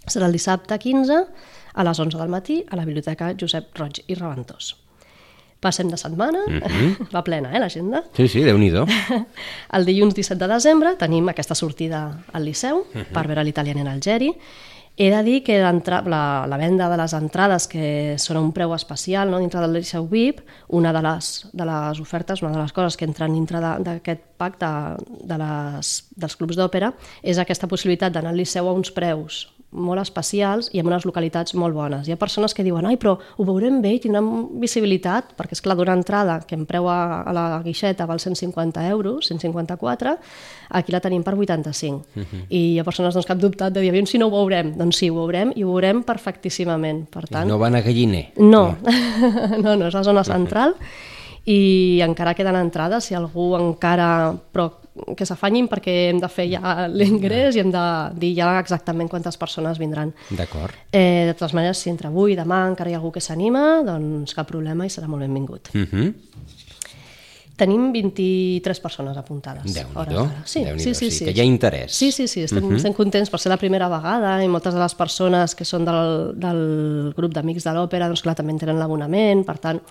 Serà 0.05 0.25
el 0.25 0.33
dissabte 0.33 0.77
15 0.77 1.25
a 1.73 1.83
les 1.83 1.99
11 1.99 2.17
del 2.17 2.29
matí 2.29 2.65
a 2.69 2.75
la 2.75 2.85
Biblioteca 2.85 3.33
Josep 3.39 3.77
Roig 3.77 4.03
i 4.07 4.15
Reventós. 4.15 4.82
Passem 5.63 5.87
de 5.87 5.97
setmana, 5.97 6.43
uh 6.47 6.59
-huh. 6.59 7.07
va 7.13 7.23
plena, 7.23 7.53
eh, 7.55 7.59
l'agenda? 7.59 8.03
Sí, 8.13 8.27
sí, 8.27 8.43
déu 8.43 8.57
nhi 8.57 8.71
El 9.75 9.85
dilluns 9.85 10.13
17 10.13 10.39
de 10.39 10.53
desembre 10.53 10.95
tenim 10.99 11.29
aquesta 11.29 11.55
sortida 11.55 12.23
al 12.33 12.43
Liceu 12.43 12.77
uh 12.77 12.85
-huh. 12.93 13.05
per 13.13 13.27
veure 13.27 13.43
l'italià 13.43 13.73
en 13.73 13.87
Algeri 13.87 14.33
he 14.95 15.09
de 15.09 15.23
dir 15.23 15.43
que 15.43 15.57
la, 15.59 16.45
la 16.47 16.57
venda 16.57 16.89
de 16.89 16.97
les 16.97 17.13
entrades, 17.13 17.67
que 17.67 18.15
són 18.21 18.37
a 18.37 18.41
un 18.41 18.51
preu 18.53 18.73
especial 18.75 19.31
no, 19.31 19.39
dintre 19.39 19.61
del 19.61 19.73
Liceu 19.73 20.05
VIP, 20.07 20.43
una 20.69 20.93
de 20.93 21.01
les, 21.01 21.47
de 21.51 21.65
les 21.65 21.99
ofertes, 21.99 22.43
una 22.43 22.51
de 22.51 22.61
les 22.61 22.73
coses 22.73 22.97
que 22.97 23.05
entren 23.05 23.33
dintre 23.33 23.59
d'aquest 23.59 24.21
pacte 24.37 24.69
de 25.25 25.37
les, 25.37 25.95
dels 26.15 26.35
clubs 26.35 26.55
d'òpera, 26.55 26.93
és 27.23 27.41
aquesta 27.41 27.67
possibilitat 27.67 28.13
d'anar 28.13 28.29
al 28.31 28.37
Liceu 28.37 28.69
a 28.69 28.73
uns 28.73 28.91
preus 28.93 29.47
molt 29.73 30.01
especials 30.01 30.69
i 30.73 30.79
en 30.81 30.87
unes 30.87 31.05
localitats 31.05 31.55
molt 31.59 31.75
bones. 31.75 32.07
Hi 32.07 32.13
ha 32.13 32.19
persones 32.19 32.53
que 32.53 32.65
diuen, 32.65 32.85
ai, 32.85 32.97
però 33.01 33.15
ho 33.17 33.45
veurem 33.47 33.81
bé 33.83 33.95
i 33.97 34.01
tindrem 34.03 34.29
visibilitat, 34.61 35.33
perquè 35.37 35.57
és 35.57 35.63
clar, 35.63 35.75
d'una 35.79 35.95
entrada 35.97 36.39
que 36.47 36.55
en 36.55 36.65
preu 36.69 36.87
a, 36.91 37.21
a 37.21 37.33
la 37.35 37.45
guixeta 37.65 38.07
val 38.09 38.21
150 38.21 38.87
euros, 38.89 39.27
154, 39.31 40.17
aquí 40.69 40.93
la 40.93 41.01
tenim 41.03 41.23
per 41.23 41.35
85. 41.35 41.95
Uh 42.15 42.21
-huh. 42.21 42.45
I 42.49 42.61
hi 42.73 42.79
ha 42.79 42.83
persones 42.83 43.13
doncs, 43.13 43.25
que 43.25 43.33
han 43.33 43.39
dubtat 43.39 43.73
de 43.73 43.81
dir, 43.81 43.89
aviam 43.89 44.05
si 44.05 44.17
no 44.17 44.27
ho 44.27 44.31
veurem. 44.31 44.77
Doncs 44.77 44.97
sí, 44.97 45.09
ho 45.09 45.15
veurem 45.15 45.51
i 45.55 45.63
ho 45.63 45.71
veurem 45.71 46.03
perfectíssimament. 46.03 47.09
Per 47.09 47.27
tant, 47.27 47.47
no 47.47 47.57
van 47.57 47.75
a 47.75 47.81
Galliner? 47.81 48.31
No, 48.37 48.77
no, 49.63 49.75
no, 49.75 49.87
és 49.87 49.93
la 49.93 50.03
zona 50.03 50.23
central. 50.23 50.71
Uh 50.71 50.77
-huh 50.77 51.11
i 51.45 51.99
encara 52.03 52.35
queden 52.37 52.55
entrades 52.55 53.09
si 53.09 53.15
algú 53.17 53.53
encara 53.57 54.31
però 54.53 54.69
que 55.17 55.25
s'afanyin 55.25 55.67
perquè 55.71 55.93
hem 56.11 56.19
de 56.21 56.29
fer 56.29 56.45
ja 56.51 56.87
l'ingrés 56.91 57.57
i 57.57 57.63
hem 57.63 57.71
de 57.73 57.85
dir 58.21 58.33
ja 58.37 58.51
exactament 58.59 59.09
quantes 59.09 59.39
persones 59.41 59.79
vindran. 59.81 60.13
D'acord. 60.29 60.75
Eh, 60.91 61.25
de 61.29 61.33
totes 61.33 61.55
maneres, 61.57 61.81
si 61.81 61.89
entre 61.89 62.11
avui 62.11 62.35
i 62.35 62.37
demà 62.37 62.63
encara 62.69 62.91
hi 62.91 62.97
ha 62.97 63.01
algú 63.01 63.13
que 63.15 63.23
s'anima, 63.23 63.81
doncs 63.87 64.35
cap 64.37 64.49
problema 64.49 64.85
i 64.85 64.93
serà 64.93 65.09
molt 65.09 65.25
benvingut. 65.25 65.73
Uh 65.73 65.79
mhm. 65.79 65.89
-huh. 65.91 66.13
Tenim 67.55 67.91
23 67.93 68.79
persones 68.79 69.15
apuntades. 69.15 69.63
Déu-n'hi-do, 69.63 70.27
sí, 70.43 70.63
Déu 70.63 70.79
sí, 70.79 70.95
sí, 70.95 71.11
sí, 71.11 71.25
que 71.25 71.31
hi 71.31 71.39
ha 71.39 71.43
interès. 71.43 71.91
Sí, 71.91 72.11
sí, 72.11 72.27
sí, 72.27 72.41
estem, 72.41 72.63
uh 72.63 72.65
mhm. 72.65 72.73
-huh. 72.73 72.77
estem 72.77 72.93
contents 72.93 73.29
per 73.29 73.39
ser 73.39 73.51
la 73.51 73.57
primera 73.57 73.87
vegada 73.87 74.43
i 74.43 74.47
moltes 74.47 74.73
de 74.73 74.79
les 74.79 74.95
persones 74.95 75.53
que 75.55 75.63
són 75.63 75.85
del, 75.85 76.33
del 76.35 77.13
grup 77.15 77.31
d'amics 77.33 77.63
de 77.63 77.71
l'òpera, 77.71 78.07
doncs 78.07 78.21
clar, 78.21 78.35
també 78.35 78.57
tenen 78.57 78.79
l'abonament, 78.79 79.45
per 79.45 79.59
tant, 79.59 79.81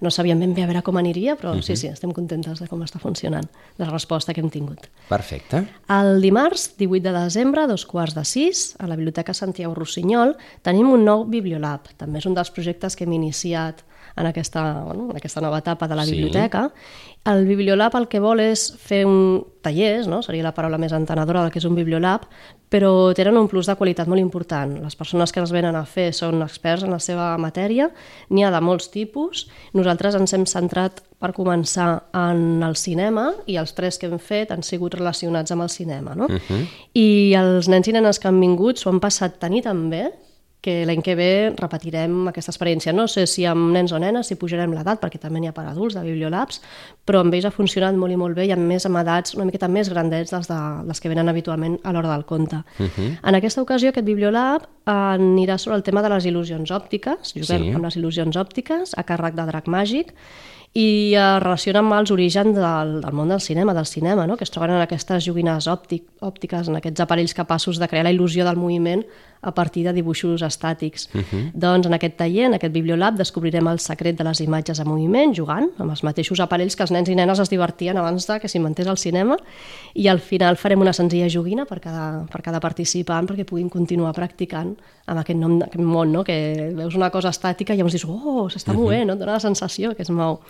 no 0.00 0.10
sabíem 0.10 0.40
ben 0.40 0.54
bé 0.54 0.62
a 0.62 0.68
veure 0.70 0.82
com 0.86 0.96
aniria, 0.96 1.36
però 1.36 1.52
uh 1.52 1.58
-huh. 1.58 1.62
sí, 1.62 1.76
sí, 1.76 1.86
estem 1.88 2.12
contentes 2.12 2.60
de 2.60 2.68
com 2.68 2.80
està 2.82 2.98
funcionant, 2.98 3.48
de 3.78 3.84
la 3.84 3.90
resposta 3.90 4.32
que 4.34 4.40
hem 4.40 4.50
tingut. 4.50 4.88
Perfecte. 5.08 5.64
El 5.88 6.20
dimarts, 6.20 6.76
18 6.76 7.12
de 7.12 7.20
desembre, 7.24 7.66
dos 7.66 7.86
quarts 7.86 8.14
de 8.14 8.24
sis, 8.24 8.76
a 8.78 8.86
la 8.86 8.96
Biblioteca 8.96 9.34
Santiago 9.34 9.74
Rossinyol, 9.74 10.36
tenim 10.62 10.90
un 10.90 11.04
nou 11.04 11.24
Bibliolab. 11.24 11.80
També 11.96 12.18
és 12.18 12.26
un 12.26 12.34
dels 12.34 12.50
projectes 12.50 12.96
que 12.96 13.04
hem 13.04 13.12
iniciat 13.12 13.82
en 14.18 14.26
aquesta, 14.26 14.82
bueno, 14.84 15.10
en 15.10 15.16
aquesta 15.16 15.40
nova 15.40 15.58
etapa 15.58 15.88
de 15.88 15.96
la 15.96 16.04
sí. 16.04 16.12
biblioteca. 16.12 16.70
El 17.24 17.46
Bibliolab 17.46 17.96
el 17.98 18.06
que 18.08 18.20
vol 18.22 18.40
és 18.40 18.68
fer 18.80 19.02
un 19.06 19.42
tallers, 19.62 20.06
no? 20.08 20.22
seria 20.24 20.46
la 20.46 20.54
paraula 20.56 20.78
més 20.80 20.94
entenedora 20.96 21.42
del 21.42 21.52
que 21.52 21.60
és 21.60 21.66
un 21.68 21.76
Bibliolab, 21.76 22.24
però 22.72 23.12
tenen 23.16 23.36
un 23.40 23.48
plus 23.50 23.68
de 23.68 23.74
qualitat 23.76 24.08
molt 24.08 24.22
important. 24.22 24.76
Les 24.84 24.96
persones 24.96 25.32
que 25.32 25.42
els 25.42 25.52
venen 25.52 25.76
a 25.76 25.84
fer 25.88 26.10
són 26.16 26.42
experts 26.44 26.86
en 26.86 26.94
la 26.94 27.00
seva 27.02 27.30
matèria, 27.40 27.90
n'hi 28.30 28.44
ha 28.44 28.52
de 28.54 28.62
molts 28.64 28.90
tipus. 28.94 29.46
Nosaltres 29.76 30.16
ens 30.20 30.34
hem 30.36 30.46
centrat 30.48 31.02
per 31.18 31.32
començar 31.36 31.88
en 32.16 32.62
el 32.62 32.78
cinema 32.78 33.32
i 33.50 33.58
els 33.60 33.74
tres 33.74 33.98
que 33.98 34.08
hem 34.08 34.20
fet 34.22 34.54
han 34.54 34.62
sigut 34.62 34.94
relacionats 34.96 35.52
amb 35.52 35.66
el 35.66 35.72
cinema. 35.74 36.14
No? 36.14 36.26
Uh 36.30 36.38
-huh. 36.38 36.64
I 36.94 37.34
els 37.34 37.68
nens 37.68 37.88
i 37.88 37.92
nenes 37.92 38.18
que 38.18 38.28
han 38.28 38.40
vingut 38.40 38.78
s'ho 38.78 38.90
han 38.90 39.00
passat 39.00 39.38
tan 39.38 39.52
i 39.52 39.62
tan 39.62 39.90
bé 39.90 40.12
que 40.60 40.82
l'any 40.88 41.02
que 41.06 41.14
ve 41.14 41.30
repetirem 41.54 42.26
aquesta 42.30 42.50
experiència. 42.50 42.92
No 42.92 43.06
sé 43.10 43.26
si 43.30 43.44
amb 43.46 43.70
nens 43.74 43.92
o 43.94 44.00
nenes, 44.02 44.26
si 44.26 44.36
pujarem 44.40 44.72
l'edat, 44.74 44.98
perquè 45.00 45.20
també 45.22 45.40
n'hi 45.40 45.50
ha 45.50 45.54
per 45.54 45.68
adults 45.70 45.94
de 45.94 46.02
Bibliolabs, 46.02 46.58
però 47.06 47.22
amb 47.22 47.34
ells 47.34 47.46
ha 47.46 47.54
funcionat 47.54 47.94
molt 47.98 48.14
i 48.14 48.18
molt 48.18 48.34
bé 48.38 48.48
i 48.48 48.52
amb 48.54 48.66
més 48.66 48.86
amb 48.88 48.98
edats 48.98 49.36
una 49.38 49.46
miqueta 49.46 49.70
més 49.70 49.90
grandets 49.92 50.34
dels 50.34 50.50
de 50.50 50.58
les 50.88 51.00
que 51.00 51.12
venen 51.12 51.30
habitualment 51.30 51.78
a 51.84 51.94
l'hora 51.94 52.10
del 52.10 52.26
conte. 52.26 52.62
Uh 52.78 52.86
-huh. 52.86 53.10
En 53.22 53.34
aquesta 53.34 53.62
ocasió, 53.62 53.90
aquest 53.90 54.06
Bibliolab 54.06 54.66
anirà 54.86 55.58
sobre 55.58 55.76
el 55.76 55.82
tema 55.82 56.02
de 56.02 56.08
les 56.08 56.26
il·lusions 56.26 56.70
òptiques, 56.70 57.34
juguem 57.34 57.62
sí. 57.62 57.72
amb 57.74 57.84
les 57.84 57.96
il·lusions 57.96 58.36
òptiques, 58.36 58.94
a 58.96 59.04
càrrec 59.04 59.34
de 59.34 59.46
Drac 59.46 59.66
Màgic, 59.68 60.12
i 60.76 61.14
es 61.16 61.40
relaciona 61.42 61.80
amb 61.80 61.94
els 61.96 62.10
orígens 62.12 62.54
del, 62.56 63.00
del 63.00 63.16
món 63.16 63.32
del 63.32 63.40
cinema, 63.40 63.72
del 63.74 63.86
cinema, 63.86 64.26
no? 64.26 64.36
que 64.36 64.44
es 64.44 64.52
troben 64.52 64.74
en 64.76 64.82
aquestes 64.84 65.24
joguines 65.24 65.66
òptic, 65.66 66.04
òptiques, 66.20 66.68
en 66.68 66.76
aquests 66.76 67.00
aparells 67.00 67.34
capaços 67.34 67.80
de 67.80 67.88
crear 67.88 68.04
la 68.04 68.12
il·lusió 68.12 68.44
del 68.44 68.60
moviment 68.60 69.04
a 69.40 69.52
partir 69.54 69.84
de 69.84 69.92
dibuixos 69.92 70.42
estàtics. 70.42 71.08
Uh 71.14 71.20
-huh. 71.20 71.50
Doncs 71.54 71.86
en 71.86 71.94
aquest 71.94 72.16
taller, 72.16 72.46
en 72.46 72.54
aquest 72.54 72.72
Bibliolab, 72.72 73.14
descobrirem 73.16 73.66
el 73.68 73.78
secret 73.78 74.16
de 74.16 74.24
les 74.24 74.40
imatges 74.40 74.78
en 74.80 74.88
moviment, 74.88 75.34
jugant 75.34 75.70
amb 75.78 75.90
els 75.90 76.02
mateixos 76.02 76.40
aparells 76.40 76.76
que 76.76 76.82
els 76.82 76.90
nens 76.90 77.08
i 77.08 77.14
nenes 77.14 77.38
es 77.38 77.50
divertien 77.50 77.96
abans 77.96 78.26
de 78.26 78.40
que 78.40 78.48
s'inventés 78.48 78.86
el 78.86 78.96
cinema 78.96 79.36
i 79.94 80.08
al 80.08 80.20
final 80.20 80.56
farem 80.56 80.80
una 80.80 80.92
senzilla 80.92 81.28
joguina 81.28 81.64
per 81.64 81.80
cada, 81.80 82.26
per 82.26 82.42
cada 82.42 82.60
participant 82.60 83.26
perquè 83.26 83.44
puguin 83.44 83.68
continuar 83.68 84.12
practicant 84.14 84.76
amb 85.06 85.20
aquest, 85.20 85.38
nom, 85.38 85.62
aquest 85.62 85.84
món, 85.84 86.12
no? 86.12 86.24
que 86.24 86.72
veus 86.74 86.94
una 86.94 87.10
cosa 87.10 87.28
estàtica 87.28 87.74
i 87.74 87.76
llavors 87.76 87.94
dius, 87.94 88.04
oh, 88.04 88.48
s'està 88.48 88.72
uh 88.72 88.76
-huh. 88.76 88.80
movent, 88.80 89.06
no? 89.06 89.12
et 89.12 89.18
dona 89.18 89.32
la 89.32 89.40
sensació 89.40 89.94
que 89.94 90.02
es 90.02 90.10
mou. 90.10 90.40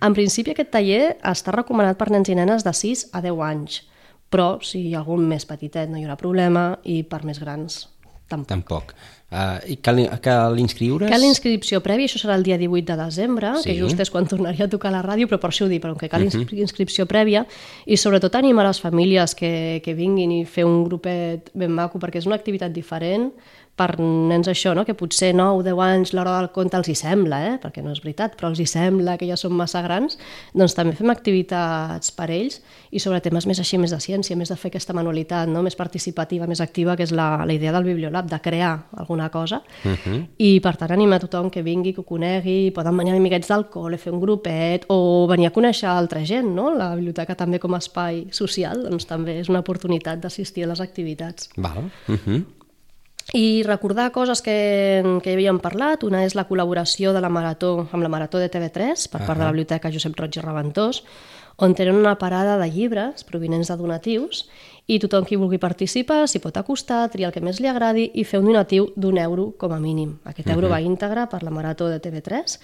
En 0.00 0.14
principi 0.14 0.50
aquest 0.50 0.70
taller 0.70 1.16
està 1.22 1.52
recomanat 1.52 1.96
per 1.96 2.10
nens 2.10 2.28
i 2.28 2.34
nenes 2.34 2.64
de 2.64 2.72
6 2.72 3.10
a 3.12 3.20
10 3.20 3.40
anys, 3.40 3.82
però 4.30 4.58
si 4.62 4.88
hi 4.88 4.94
ha 4.94 4.98
algun 4.98 5.28
més 5.28 5.44
petitet 5.44 5.88
no 5.90 5.98
hi 5.98 6.04
haurà 6.04 6.16
problema 6.16 6.78
i 6.84 7.02
per 7.02 7.24
més 7.24 7.38
grans 7.38 7.92
Tampoc. 8.32 8.48
Tampoc. 8.56 8.96
Uh, 9.32 9.56
I 9.64 9.76
cal, 9.80 9.96
cal 10.20 10.58
inscriure's? 10.60 11.08
Cal 11.08 11.22
inscripció 11.24 11.78
prèvia, 11.80 12.04
això 12.04 12.18
serà 12.20 12.34
el 12.36 12.42
dia 12.44 12.58
18 12.60 12.84
de 12.90 12.96
desembre, 13.00 13.54
sí. 13.62 13.70
que 13.70 13.76
just 13.78 14.02
és 14.04 14.10
quan 14.12 14.26
tornaria 14.28 14.66
a 14.66 14.70
tocar 14.72 14.90
la 14.92 15.00
ràdio, 15.00 15.24
però 15.30 15.38
per 15.40 15.48
això 15.48 15.64
ho 15.64 15.70
dic, 15.70 15.80
però 15.80 15.96
que 15.96 16.10
cal 16.12 16.20
uh 16.20 16.28
mhm. 16.28 16.44
-huh. 16.44 16.60
inscripció 16.60 17.06
prèvia, 17.08 17.46
i 17.86 17.96
sobretot 17.96 18.34
animar 18.36 18.66
les 18.66 18.80
famílies 18.80 19.34
que, 19.34 19.80
que 19.82 19.94
vinguin 19.94 20.30
i 20.32 20.44
fer 20.44 20.66
un 20.66 20.84
grupet 20.84 21.48
ben 21.54 21.72
maco, 21.72 21.98
perquè 21.98 22.18
és 22.18 22.26
una 22.26 22.36
activitat 22.36 22.72
diferent, 22.72 23.32
per 23.76 23.96
nens 23.98 24.48
això, 24.52 24.74
no? 24.76 24.84
que 24.84 24.94
potser 24.94 25.32
9 25.34 25.62
o 25.62 25.62
10 25.64 25.80
anys 25.86 26.12
l'hora 26.12 26.34
del 26.36 26.50
conte 26.52 26.76
els 26.76 26.90
hi 26.92 26.96
sembla, 26.98 27.38
eh? 27.48 27.54
perquè 27.62 27.80
no 27.84 27.94
és 27.94 28.02
veritat, 28.04 28.34
però 28.36 28.50
els 28.50 28.60
hi 28.60 28.66
sembla 28.68 29.16
que 29.16 29.26
ja 29.28 29.38
són 29.40 29.54
massa 29.56 29.80
grans, 29.84 30.18
doncs 30.52 30.76
també 30.76 30.92
fem 30.98 31.10
activitats 31.10 32.12
per 32.12 32.28
ells 32.34 32.60
i 32.92 33.00
sobre 33.00 33.22
temes 33.24 33.48
més 33.48 33.62
així, 33.62 33.80
més 33.80 33.94
de 33.94 34.00
ciència, 34.04 34.36
més 34.36 34.52
de 34.52 34.58
fer 34.60 34.68
aquesta 34.68 34.92
manualitat 34.96 35.48
no? 35.48 35.64
més 35.64 35.76
participativa, 35.78 36.46
més 36.50 36.60
activa, 36.60 36.98
que 37.00 37.06
és 37.08 37.14
la, 37.16 37.46
la 37.48 37.56
idea 37.56 37.72
del 37.72 37.88
Bibliolab, 37.88 38.28
de 38.28 38.40
crear 38.44 38.74
alguna 39.00 39.30
cosa. 39.30 39.62
Uh 39.84 39.88
mhm. 39.88 39.96
-huh. 40.04 40.26
I 40.38 40.60
per 40.60 40.76
tant 40.76 40.90
anima 40.90 41.16
a 41.16 41.20
tothom 41.20 41.50
que 41.50 41.62
vingui, 41.62 41.94
que 41.94 42.00
ho 42.00 42.04
conegui, 42.04 42.70
poden 42.70 42.96
venir 42.96 43.12
amiguets 43.12 43.48
del 43.48 43.66
col·le, 43.70 43.96
fer 43.96 44.12
un 44.12 44.20
grupet 44.20 44.84
o 44.88 45.26
venir 45.26 45.46
a 45.46 45.52
conèixer 45.52 45.88
altra 45.88 46.24
gent, 46.24 46.54
no? 46.54 46.74
La 46.74 46.94
biblioteca 46.94 47.34
també 47.34 47.58
com 47.58 47.74
a 47.74 47.78
espai 47.78 48.26
social, 48.30 48.82
doncs 48.90 49.06
també 49.06 49.40
és 49.40 49.48
una 49.48 49.60
oportunitat 49.60 50.20
d'assistir 50.20 50.64
a 50.64 50.66
les 50.66 50.80
activitats. 50.80 51.48
Val. 51.56 51.90
Uh 52.08 52.12
mhm. 52.12 52.18
-huh. 52.26 52.61
I 53.32 53.62
recordar 53.62 54.12
coses 54.12 54.42
que, 54.44 55.00
que 55.24 55.32
havíem 55.32 55.56
parlat, 55.64 56.04
una 56.04 56.20
és 56.26 56.34
la 56.36 56.44
col·laboració 56.44 57.14
de 57.16 57.20
la 57.24 57.30
Marató 57.32 57.88
amb 57.88 58.04
la 58.04 58.10
Marató 58.12 58.36
de 58.42 58.50
TV3 58.52 59.08
per 59.08 59.20
part 59.20 59.22
uh 59.22 59.32
-huh. 59.32 59.38
de 59.38 59.44
la 59.44 59.52
Biblioteca 59.52 59.92
Josep 59.92 60.18
Roig 60.18 60.36
i 60.36 60.40
Reventós, 60.40 61.02
on 61.56 61.74
tenen 61.74 61.96
una 61.96 62.18
parada 62.18 62.58
de 62.58 62.70
llibres 62.70 63.24
provinents 63.24 63.68
de 63.68 63.76
donatius 63.76 64.48
i 64.86 64.98
tothom 64.98 65.24
qui 65.24 65.36
vulgui 65.36 65.58
participar 65.58 66.28
s'hi 66.28 66.40
pot 66.40 66.56
acostar, 66.56 67.08
triar 67.10 67.28
el 67.28 67.32
que 67.32 67.40
més 67.40 67.60
li 67.60 67.68
agradi 67.68 68.10
i 68.14 68.24
fer 68.24 68.40
un 68.40 68.46
donatiu 68.46 68.92
d'un 68.96 69.18
euro 69.18 69.54
com 69.56 69.72
a 69.72 69.80
mínim. 69.80 70.18
Aquest 70.24 70.48
euro 70.48 70.66
uh 70.66 70.72
-huh. 70.72 70.76
va 70.76 70.80
íntegre 70.80 71.26
per 71.30 71.42
la 71.42 71.50
Marató 71.50 71.88
de 71.88 72.00
TV3 72.00 72.58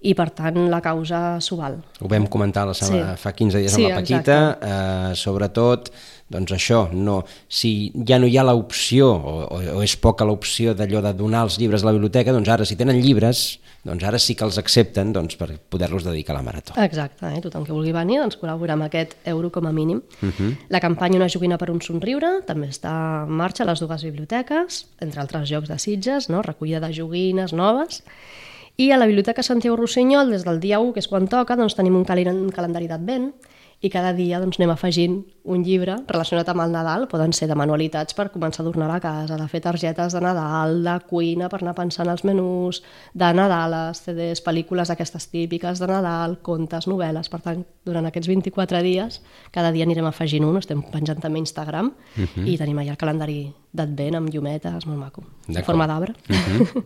i 0.00 0.14
per 0.14 0.30
tant 0.30 0.68
la 0.70 0.80
causa 0.80 1.40
s'ho 1.40 1.56
val. 1.56 1.78
Ho 2.00 2.08
vam 2.08 2.26
comentar 2.26 2.66
la 2.66 2.74
setmana, 2.74 3.16
Sí. 3.16 3.22
fa 3.22 3.32
15 3.32 3.58
dies 3.58 3.72
Sí, 3.72 3.84
amb 3.84 3.94
la 3.94 4.00
Paquita, 4.00 4.58
eh, 4.60 5.14
sobretot, 5.14 5.90
doncs 6.28 6.52
això, 6.52 6.90
no, 6.92 7.24
si 7.48 7.92
ja 8.06 8.18
no 8.18 8.26
hi 8.26 8.36
ha 8.36 8.42
l'opció, 8.42 9.10
o, 9.12 9.46
o, 9.46 9.60
o 9.78 9.82
és 9.82 9.96
poca 9.96 10.24
l'opció 10.24 10.74
d'allò 10.74 11.00
de 11.02 11.12
donar 11.14 11.44
els 11.44 11.58
llibres 11.58 11.82
a 11.82 11.86
la 11.86 11.92
biblioteca, 11.92 12.32
doncs 12.32 12.48
ara, 12.48 12.64
si 12.64 12.76
tenen 12.76 13.00
llibres, 13.00 13.60
doncs 13.86 14.02
ara 14.04 14.18
sí 14.18 14.34
que 14.34 14.44
els 14.44 14.58
accepten 14.58 15.12
doncs, 15.14 15.36
per 15.38 15.52
poder-los 15.70 16.04
dedicar 16.04 16.34
a 16.34 16.38
la 16.40 16.42
marató. 16.42 16.74
Exacte, 16.82 17.30
eh? 17.30 17.40
tothom 17.44 17.64
que 17.64 17.72
vulgui 17.72 17.92
venir 17.94 18.18
doncs 18.18 18.38
col·labora 18.40 18.74
amb 18.74 18.88
aquest 18.88 19.14
euro 19.30 19.52
com 19.54 19.66
a 19.66 19.72
mínim. 19.72 20.02
Uh 20.20 20.28
-huh. 20.28 20.56
La 20.68 20.80
campanya 20.80 21.16
Una 21.16 21.28
joguina 21.28 21.56
per 21.56 21.70
un 21.70 21.80
somriure 21.80 22.42
també 22.44 22.68
està 22.68 23.24
en 23.24 23.30
marxa 23.30 23.62
a 23.62 23.66
les 23.66 23.80
dues 23.80 24.02
biblioteques, 24.02 24.86
entre 25.00 25.20
altres 25.20 25.48
jocs 25.48 25.68
de 25.68 25.78
Sitges, 25.78 26.28
no? 26.28 26.42
recollida 26.42 26.80
de 26.80 26.92
joguines 26.92 27.52
noves. 27.52 28.02
I 28.76 28.90
a 28.90 28.98
la 28.98 29.06
Biblioteca 29.06 29.42
Santiago 29.42 29.76
Rossinyol, 29.76 30.30
des 30.30 30.44
del 30.44 30.60
dia 30.60 30.78
1, 30.80 30.92
que 30.92 31.00
és 31.00 31.08
quan 31.08 31.24
toca, 31.32 31.56
doncs 31.56 31.74
tenim 31.78 31.94
un, 31.96 32.04
cali 32.04 32.26
un 32.28 32.50
calendari 32.52 32.88
d'advent 32.90 33.30
i 33.84 33.90
cada 33.92 34.14
dia 34.16 34.38
doncs, 34.40 34.56
anem 34.56 34.72
afegint 34.72 35.16
un 35.44 35.62
llibre 35.64 35.94
relacionat 36.08 36.48
amb 36.48 36.62
el 36.64 36.72
Nadal. 36.72 37.06
Poden 37.08 37.32
ser 37.36 37.48
de 37.48 37.56
manualitats 37.56 38.16
per 38.16 38.28
començar 38.32 38.60
a 38.60 38.64
adornar 38.64 38.88
la 38.88 38.98
casa, 39.00 39.36
de 39.36 39.46
fer 39.48 39.60
targetes 39.64 40.12
de 40.12 40.20
Nadal, 40.20 40.82
de 40.84 40.96
cuina 41.08 41.48
per 41.52 41.60
anar 41.62 41.74
pensant 41.76 42.08
els 42.12 42.24
menús, 42.28 42.82
de 43.12 43.30
Nadales, 43.36 44.02
CDs, 44.04 44.42
pel·lícules 44.44 44.92
d'aquestes 44.92 45.28
típiques 45.32 45.80
de 45.80 45.88
Nadal, 45.88 46.38
contes, 46.44 46.88
novel·les. 46.88 47.32
Per 47.32 47.40
tant, 47.44 47.64
durant 47.88 48.08
aquests 48.08 48.28
24 48.28 48.82
dies, 48.84 49.22
cada 49.56 49.72
dia 49.72 49.88
anirem 49.88 50.08
afegint 50.08 50.44
un, 50.44 50.60
estem 50.60 50.84
penjant 50.92 51.20
també 51.20 51.40
a 51.40 51.46
Instagram 51.46 51.92
uh 51.92 52.24
-huh. 52.24 52.44
i 52.44 52.58
tenim 52.60 52.76
allà 52.76 52.92
el 52.92 53.00
calendari 53.00 53.54
d'advent 53.72 54.16
amb 54.16 54.28
llumetes, 54.28 54.86
molt 54.86 54.98
maco, 54.98 55.22
en 55.48 55.64
forma 55.64 55.86
d'arbre. 55.86 56.12
Uh 56.28 56.34
-huh. 56.60 56.84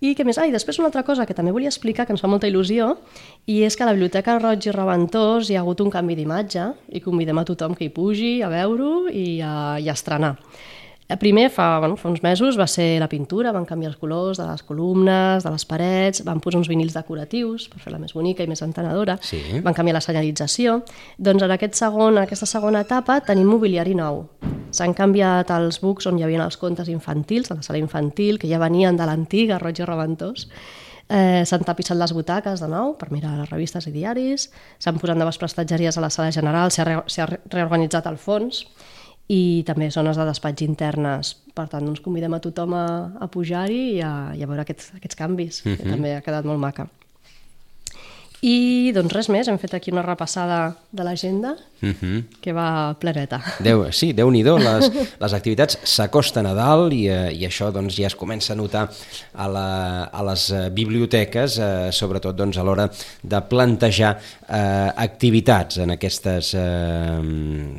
I 0.00 0.14
què 0.16 0.24
més? 0.24 0.38
Ah, 0.40 0.46
i 0.48 0.52
després 0.54 0.78
una 0.80 0.88
altra 0.88 1.02
cosa 1.04 1.26
que 1.28 1.34
també 1.36 1.52
volia 1.52 1.68
explicar, 1.68 2.06
que 2.08 2.14
ens 2.14 2.22
fa 2.24 2.28
molta 2.30 2.48
il·lusió, 2.48 2.94
i 3.44 3.58
és 3.66 3.76
que 3.76 3.84
a 3.84 3.88
la 3.90 3.92
Biblioteca 3.92 4.38
Roig 4.40 4.64
i 4.64 4.72
Reventós 4.72 5.50
hi 5.50 5.58
ha 5.58 5.60
hagut 5.60 5.82
un 5.84 5.92
canvi 5.92 6.16
d'imatge 6.16 6.70
i 6.96 7.02
convidem 7.04 7.36
a 7.36 7.44
tothom 7.44 7.76
que 7.76 7.84
hi 7.84 7.92
pugi 7.92 8.38
a 8.40 8.48
veure-ho 8.48 9.10
i, 9.12 9.42
a, 9.44 9.76
i 9.76 9.90
a 9.92 9.96
estrenar. 9.96 10.38
Eh, 11.10 11.16
Primer, 11.16 11.50
fa, 11.50 11.80
bueno, 11.80 11.96
fa 11.98 12.08
uns 12.08 12.22
mesos, 12.22 12.54
va 12.56 12.68
ser 12.70 13.00
la 13.02 13.08
pintura, 13.08 13.50
van 13.50 13.64
canviar 13.66 13.88
els 13.90 13.98
colors 13.98 14.38
de 14.38 14.44
les 14.46 14.62
columnes, 14.62 15.42
de 15.42 15.50
les 15.50 15.64
parets, 15.66 16.20
van 16.24 16.38
posar 16.38 16.60
uns 16.60 16.68
vinils 16.70 16.94
decoratius 16.94 17.64
per 17.72 17.80
fer-la 17.82 17.98
més 17.98 18.12
bonica 18.14 18.44
i 18.46 18.46
més 18.46 18.62
entenedora, 18.62 19.16
Sí. 19.20 19.40
van 19.64 19.74
canviar 19.74 19.94
la 19.96 20.00
senyalització. 20.04 20.84
Doncs 21.18 21.42
en, 21.42 21.50
aquest 21.50 21.74
segon, 21.74 22.16
en 22.16 22.22
aquesta 22.22 22.46
segona 22.46 22.82
etapa 22.86 23.20
tenim 23.26 23.48
mobiliari 23.50 23.96
nou. 23.98 24.28
S'han 24.70 24.94
canviat 24.94 25.50
els 25.50 25.80
bucs 25.82 26.06
on 26.06 26.18
hi 26.20 26.22
havia 26.22 26.44
els 26.44 26.56
contes 26.56 26.86
infantils, 26.88 27.50
a 27.50 27.56
la 27.56 27.62
sala 27.62 27.78
infantil, 27.82 28.38
que 28.38 28.46
ja 28.46 28.58
venien 28.62 28.96
de 28.96 29.04
l'antiga 29.04 29.58
Roig 29.58 29.80
i 29.80 29.84
Reventós. 29.84 30.46
Eh, 31.08 31.42
s'han 31.44 31.64
tapissat 31.66 31.96
les 31.98 32.12
butaques 32.14 32.60
de 32.60 32.68
nou 32.68 32.94
per 32.96 33.10
mirar 33.10 33.32
les 33.36 33.50
revistes 33.50 33.84
i 33.88 33.90
diaris, 33.90 34.52
s'han 34.78 34.96
posat 35.02 35.16
noves 35.18 35.38
prestatgeries 35.38 35.98
a 35.98 36.00
la 36.00 36.10
sala 36.10 36.30
general, 36.30 36.70
s'ha 36.70 36.84
re- 36.86 37.40
reorganitzat 37.50 38.06
el 38.06 38.16
fons 38.16 38.68
i 39.30 39.62
també 39.66 39.90
zones 39.94 40.18
de 40.18 40.26
despatx 40.26 40.66
internes. 40.66 41.34
Per 41.54 41.68
tant, 41.70 41.84
doncs 41.86 42.02
convidem 42.02 42.34
a 42.34 42.42
tothom 42.42 42.74
a, 42.74 42.86
a 43.20 43.28
pujar-hi 43.30 43.82
i, 43.96 44.00
a, 44.02 44.14
i 44.34 44.42
a 44.42 44.48
veure 44.50 44.64
aquests, 44.64 44.94
aquests 44.98 45.18
canvis, 45.18 45.62
que 45.66 45.84
també 45.84 46.16
ha 46.16 46.24
quedat 46.24 46.48
molt 46.48 46.62
maca. 46.62 46.88
I 48.40 48.90
doncs 48.96 49.12
res 49.12 49.28
més, 49.28 49.48
hem 49.52 49.58
fet 49.60 49.74
aquí 49.76 49.92
una 49.92 50.04
repassada 50.06 50.72
de 50.96 51.04
l'agenda 51.04 51.56
Uh 51.82 51.88
-huh. 51.88 52.24
que 52.42 52.52
va 52.52 52.94
pleneta. 53.00 53.40
Déu, 53.58 53.90
sí, 53.90 54.12
déu 54.12 54.30
nhi 54.30 54.42
les, 54.42 54.90
les 55.20 55.32
activitats 55.32 55.78
s'acosten 55.82 56.46
a 56.46 56.52
dalt 56.52 56.92
i, 56.92 57.08
eh, 57.08 57.32
i 57.32 57.46
això 57.46 57.72
doncs, 57.72 57.96
ja 57.96 58.06
es 58.06 58.14
comença 58.14 58.52
a 58.52 58.56
notar 58.56 58.90
a, 59.34 59.48
la, 59.48 60.02
a 60.04 60.22
les 60.22 60.50
eh, 60.50 60.68
biblioteques, 60.70 61.58
eh, 61.58 61.88
sobretot 61.90 62.36
doncs, 62.36 62.58
a 62.58 62.62
l'hora 62.62 62.90
de 63.22 63.40
plantejar 63.40 64.18
eh, 64.48 64.92
activitats 64.96 65.78
en 65.78 65.90
aquestes, 65.90 66.54
eh, 66.54 67.20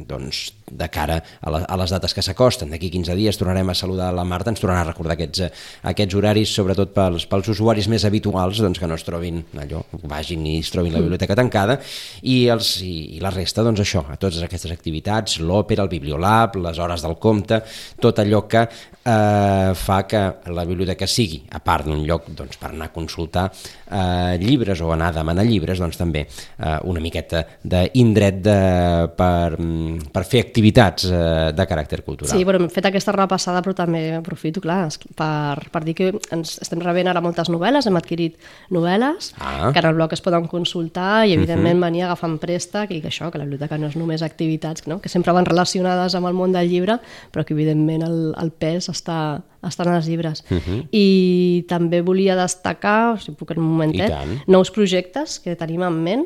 doncs, 0.07 0.53
de 0.71 0.87
cara 0.89 1.19
a, 1.19 1.51
la, 1.53 1.63
a 1.65 1.77
les 1.81 1.93
dates 1.93 2.15
que 2.15 2.23
s'acosten. 2.25 2.71
D'aquí 2.71 2.91
15 2.93 3.15
dies 3.19 3.39
tornarem 3.39 3.71
a 3.71 3.75
saludar 3.77 4.11
la 4.15 4.25
Marta, 4.27 4.51
ens 4.53 4.61
tornarà 4.63 4.85
a 4.85 4.89
recordar 4.91 5.17
aquests, 5.17 5.43
eh, 5.45 5.51
aquests 5.91 6.17
horaris, 6.17 6.53
sobretot 6.55 6.93
pels, 6.95 7.27
pels 7.31 7.51
usuaris 7.53 7.89
més 7.91 8.05
habituals, 8.07 8.61
doncs, 8.63 8.79
que 8.79 8.89
no 8.89 8.97
es 8.99 9.05
trobin 9.07 9.41
allò, 9.61 9.83
vagin 10.03 10.45
i 10.47 10.57
es 10.59 10.71
trobin 10.73 10.95
la 10.95 11.03
biblioteca 11.03 11.37
tancada, 11.37 11.79
i, 12.21 12.45
els, 12.53 12.73
i, 12.85 13.17
i 13.17 13.23
la 13.23 13.33
resta, 13.33 13.65
doncs 13.65 13.83
això, 13.83 14.05
a 14.07 14.17
totes 14.21 14.41
aquestes 14.45 14.73
activitats, 14.73 15.39
l'òpera, 15.41 15.85
el 15.85 15.91
bibliolab, 15.91 16.57
les 16.61 16.81
hores 16.81 17.05
del 17.05 17.17
compte, 17.21 17.61
tot 18.01 18.21
allò 18.21 18.45
que 18.49 18.65
eh, 19.03 19.71
fa 19.75 20.05
que 20.07 20.21
la 20.53 20.65
biblioteca 20.65 21.07
sigui, 21.07 21.41
a 21.49 21.61
part 21.63 21.87
d'un 21.87 22.03
lloc 22.05 22.29
doncs, 22.37 22.57
per 22.61 22.71
anar 22.71 22.89
a 22.89 22.93
consultar 22.93 23.47
eh, 23.51 24.37
llibres 24.41 24.81
o 24.81 24.91
anar 24.93 25.11
a 25.11 25.17
demanar 25.19 25.45
llibres, 25.47 25.81
doncs 25.81 25.99
també 25.99 26.25
eh, 26.25 26.77
una 26.89 27.01
miqueta 27.03 27.43
d'indret 27.63 28.41
de, 28.45 28.57
per, 29.17 29.57
mm, 29.57 30.11
per 30.13 30.25
fer 30.27 30.43
activitats 30.45 30.60
eh, 31.09 31.51
de 31.55 31.65
caràcter 31.67 32.01
cultural. 32.05 32.31
Sí, 32.31 32.43
bueno, 32.43 32.61
hem 32.61 32.69
fet 32.69 32.87
aquesta 32.87 33.13
repassada, 33.15 33.61
però 33.65 33.73
també 33.77 34.03
aprofito, 34.17 34.61
clar, 34.63 34.89
per, 35.17 35.69
per 35.73 35.83
dir 35.85 35.95
que 35.97 36.11
ens 36.31 36.57
estem 36.63 36.81
rebent 36.83 37.09
ara 37.11 37.21
moltes 37.23 37.49
novel·les, 37.49 37.87
hem 37.87 37.99
adquirit 37.99 38.37
novel·les, 38.69 39.33
Ah. 39.39 39.71
que 39.73 39.79
en 39.79 39.85
el 39.85 39.95
blog 39.95 40.13
es 40.13 40.21
poden 40.21 40.47
consultar 40.47 41.27
i, 41.27 41.33
evidentment, 41.33 41.75
uh 41.75 41.81
-huh. 41.81 41.89
venir 41.89 42.03
agafant 42.03 42.37
préstec 42.39 42.91
i 42.91 43.01
que 43.01 43.09
això, 43.09 43.31
que 43.31 43.37
la 43.37 43.45
biblioteca 43.45 43.77
no 43.77 43.87
és 43.87 43.95
només 43.95 44.21
activitats, 44.21 44.87
no? 44.87 45.01
que 45.01 45.09
sempre 45.09 45.33
van 45.33 45.45
relacionades 45.45 46.15
amb 46.15 46.27
el 46.27 46.33
món 46.33 46.51
del 46.51 46.69
llibre, 46.69 46.99
però 47.31 47.45
que, 47.45 47.53
evidentment, 47.53 48.03
el, 48.03 48.33
el 48.37 48.51
pes 48.51 48.89
està, 48.89 49.41
en 49.61 49.93
els 49.93 50.07
llibres. 50.07 50.43
Uh 50.49 50.57
-huh. 50.57 50.87
I 50.91 51.65
també 51.67 52.01
volia 52.01 52.35
destacar, 52.35 53.19
si 53.19 53.31
puc 53.31 53.51
en 53.51 53.59
un 53.59 53.65
momentet, 53.65 54.13
nous 54.47 54.71
projectes 54.71 55.39
que 55.39 55.55
tenim 55.55 55.83
en 55.83 56.03
ment, 56.03 56.25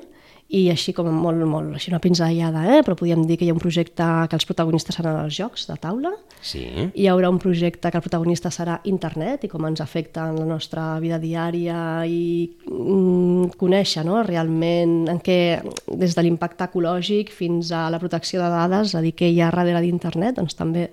i 0.53 0.67
així 0.69 0.93
com 0.93 1.07
molt, 1.09 1.41
molt, 1.49 1.73
així 1.73 1.89
una 1.89 1.99
pinzellada, 2.03 2.61
eh? 2.75 2.83
però 2.85 2.93
podríem 2.97 3.23
dir 3.25 3.37
que 3.39 3.47
hi 3.47 3.49
ha 3.49 3.55
un 3.55 3.61
projecte 3.61 4.05
que 4.29 4.37
els 4.37 4.45
protagonistes 4.45 4.95
seran 4.95 5.17
els 5.23 5.33
jocs 5.33 5.65
de 5.71 5.77
taula, 5.81 6.11
Sí. 6.45 6.61
hi 6.93 7.07
haurà 7.09 7.31
un 7.33 7.39
projecte 7.41 7.89
que 7.89 7.97
el 7.97 8.03
protagonista 8.05 8.51
serà 8.53 8.75
internet 8.85 9.47
i 9.47 9.49
com 9.49 9.65
ens 9.65 9.81
afecta 9.81 10.27
en 10.29 10.37
la 10.37 10.45
nostra 10.45 10.99
vida 11.01 11.17
diària 11.17 12.05
i 12.05 12.51
mm, 12.69 13.55
conèixer 13.57 14.05
no? 14.05 14.21
realment 14.21 15.09
en 15.09 15.17
què, 15.25 15.39
des 15.89 16.13
de 16.13 16.21
l'impacte 16.21 16.69
ecològic 16.69 17.33
fins 17.33 17.73
a 17.73 17.87
la 17.89 17.99
protecció 17.99 18.43
de 18.43 18.51
dades, 18.53 18.93
és 18.93 18.99
a 18.99 19.01
dir, 19.01 19.15
què 19.17 19.31
hi 19.31 19.41
ha 19.41 19.49
darrere 19.49 19.81
d'internet, 19.81 20.37
doncs 20.37 20.53
també 20.53 20.91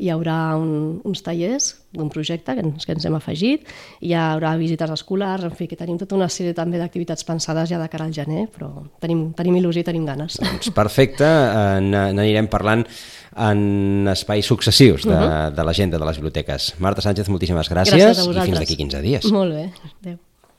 hi 0.00 0.10
haurà 0.12 0.56
un, 0.58 1.00
uns 1.04 1.22
tallers 1.24 1.74
d'un 1.92 2.08
projecte 2.12 2.54
que 2.56 2.62
ens, 2.64 2.86
que 2.86 2.94
ens 2.94 3.04
hem 3.06 3.16
afegit, 3.18 3.66
hi 4.06 4.14
haurà 4.16 4.54
visites 4.60 4.92
escolars, 4.94 5.44
en 5.46 5.54
fi, 5.58 5.66
que 5.70 5.78
tenim 5.78 5.98
tota 6.00 6.16
una 6.16 6.30
sèrie 6.30 6.54
també 6.56 6.80
d'activitats 6.80 7.26
pensades 7.26 7.70
ja 7.72 7.80
de 7.80 7.88
cara 7.92 8.06
al 8.08 8.14
gener, 8.16 8.46
però 8.54 8.70
tenim, 9.02 9.28
tenim 9.36 9.58
il·lusió 9.60 9.84
i 9.84 9.88
tenim 9.88 10.06
ganes. 10.08 10.38
Doncs 10.40 10.72
perfecte, 10.76 11.26
eh, 11.26 11.76
n'anirem 11.90 12.48
parlant 12.52 12.86
en 13.40 14.08
espais 14.10 14.46
successius 14.46 15.06
de, 15.06 15.20
de 15.54 15.66
l'agenda 15.66 16.00
de 16.00 16.08
les 16.08 16.18
biblioteques. 16.22 16.72
Marta 16.82 17.04
Sánchez, 17.04 17.30
moltíssimes 17.30 17.70
gràcies, 17.70 18.00
Gràcies 18.00 18.26
i 18.26 18.50
fins 18.50 18.64
d'aquí 18.64 18.80
15 18.82 19.06
dies. 19.06 19.30
Molt 19.34 19.56
bé, 19.58 19.70
adéu. 20.00 20.18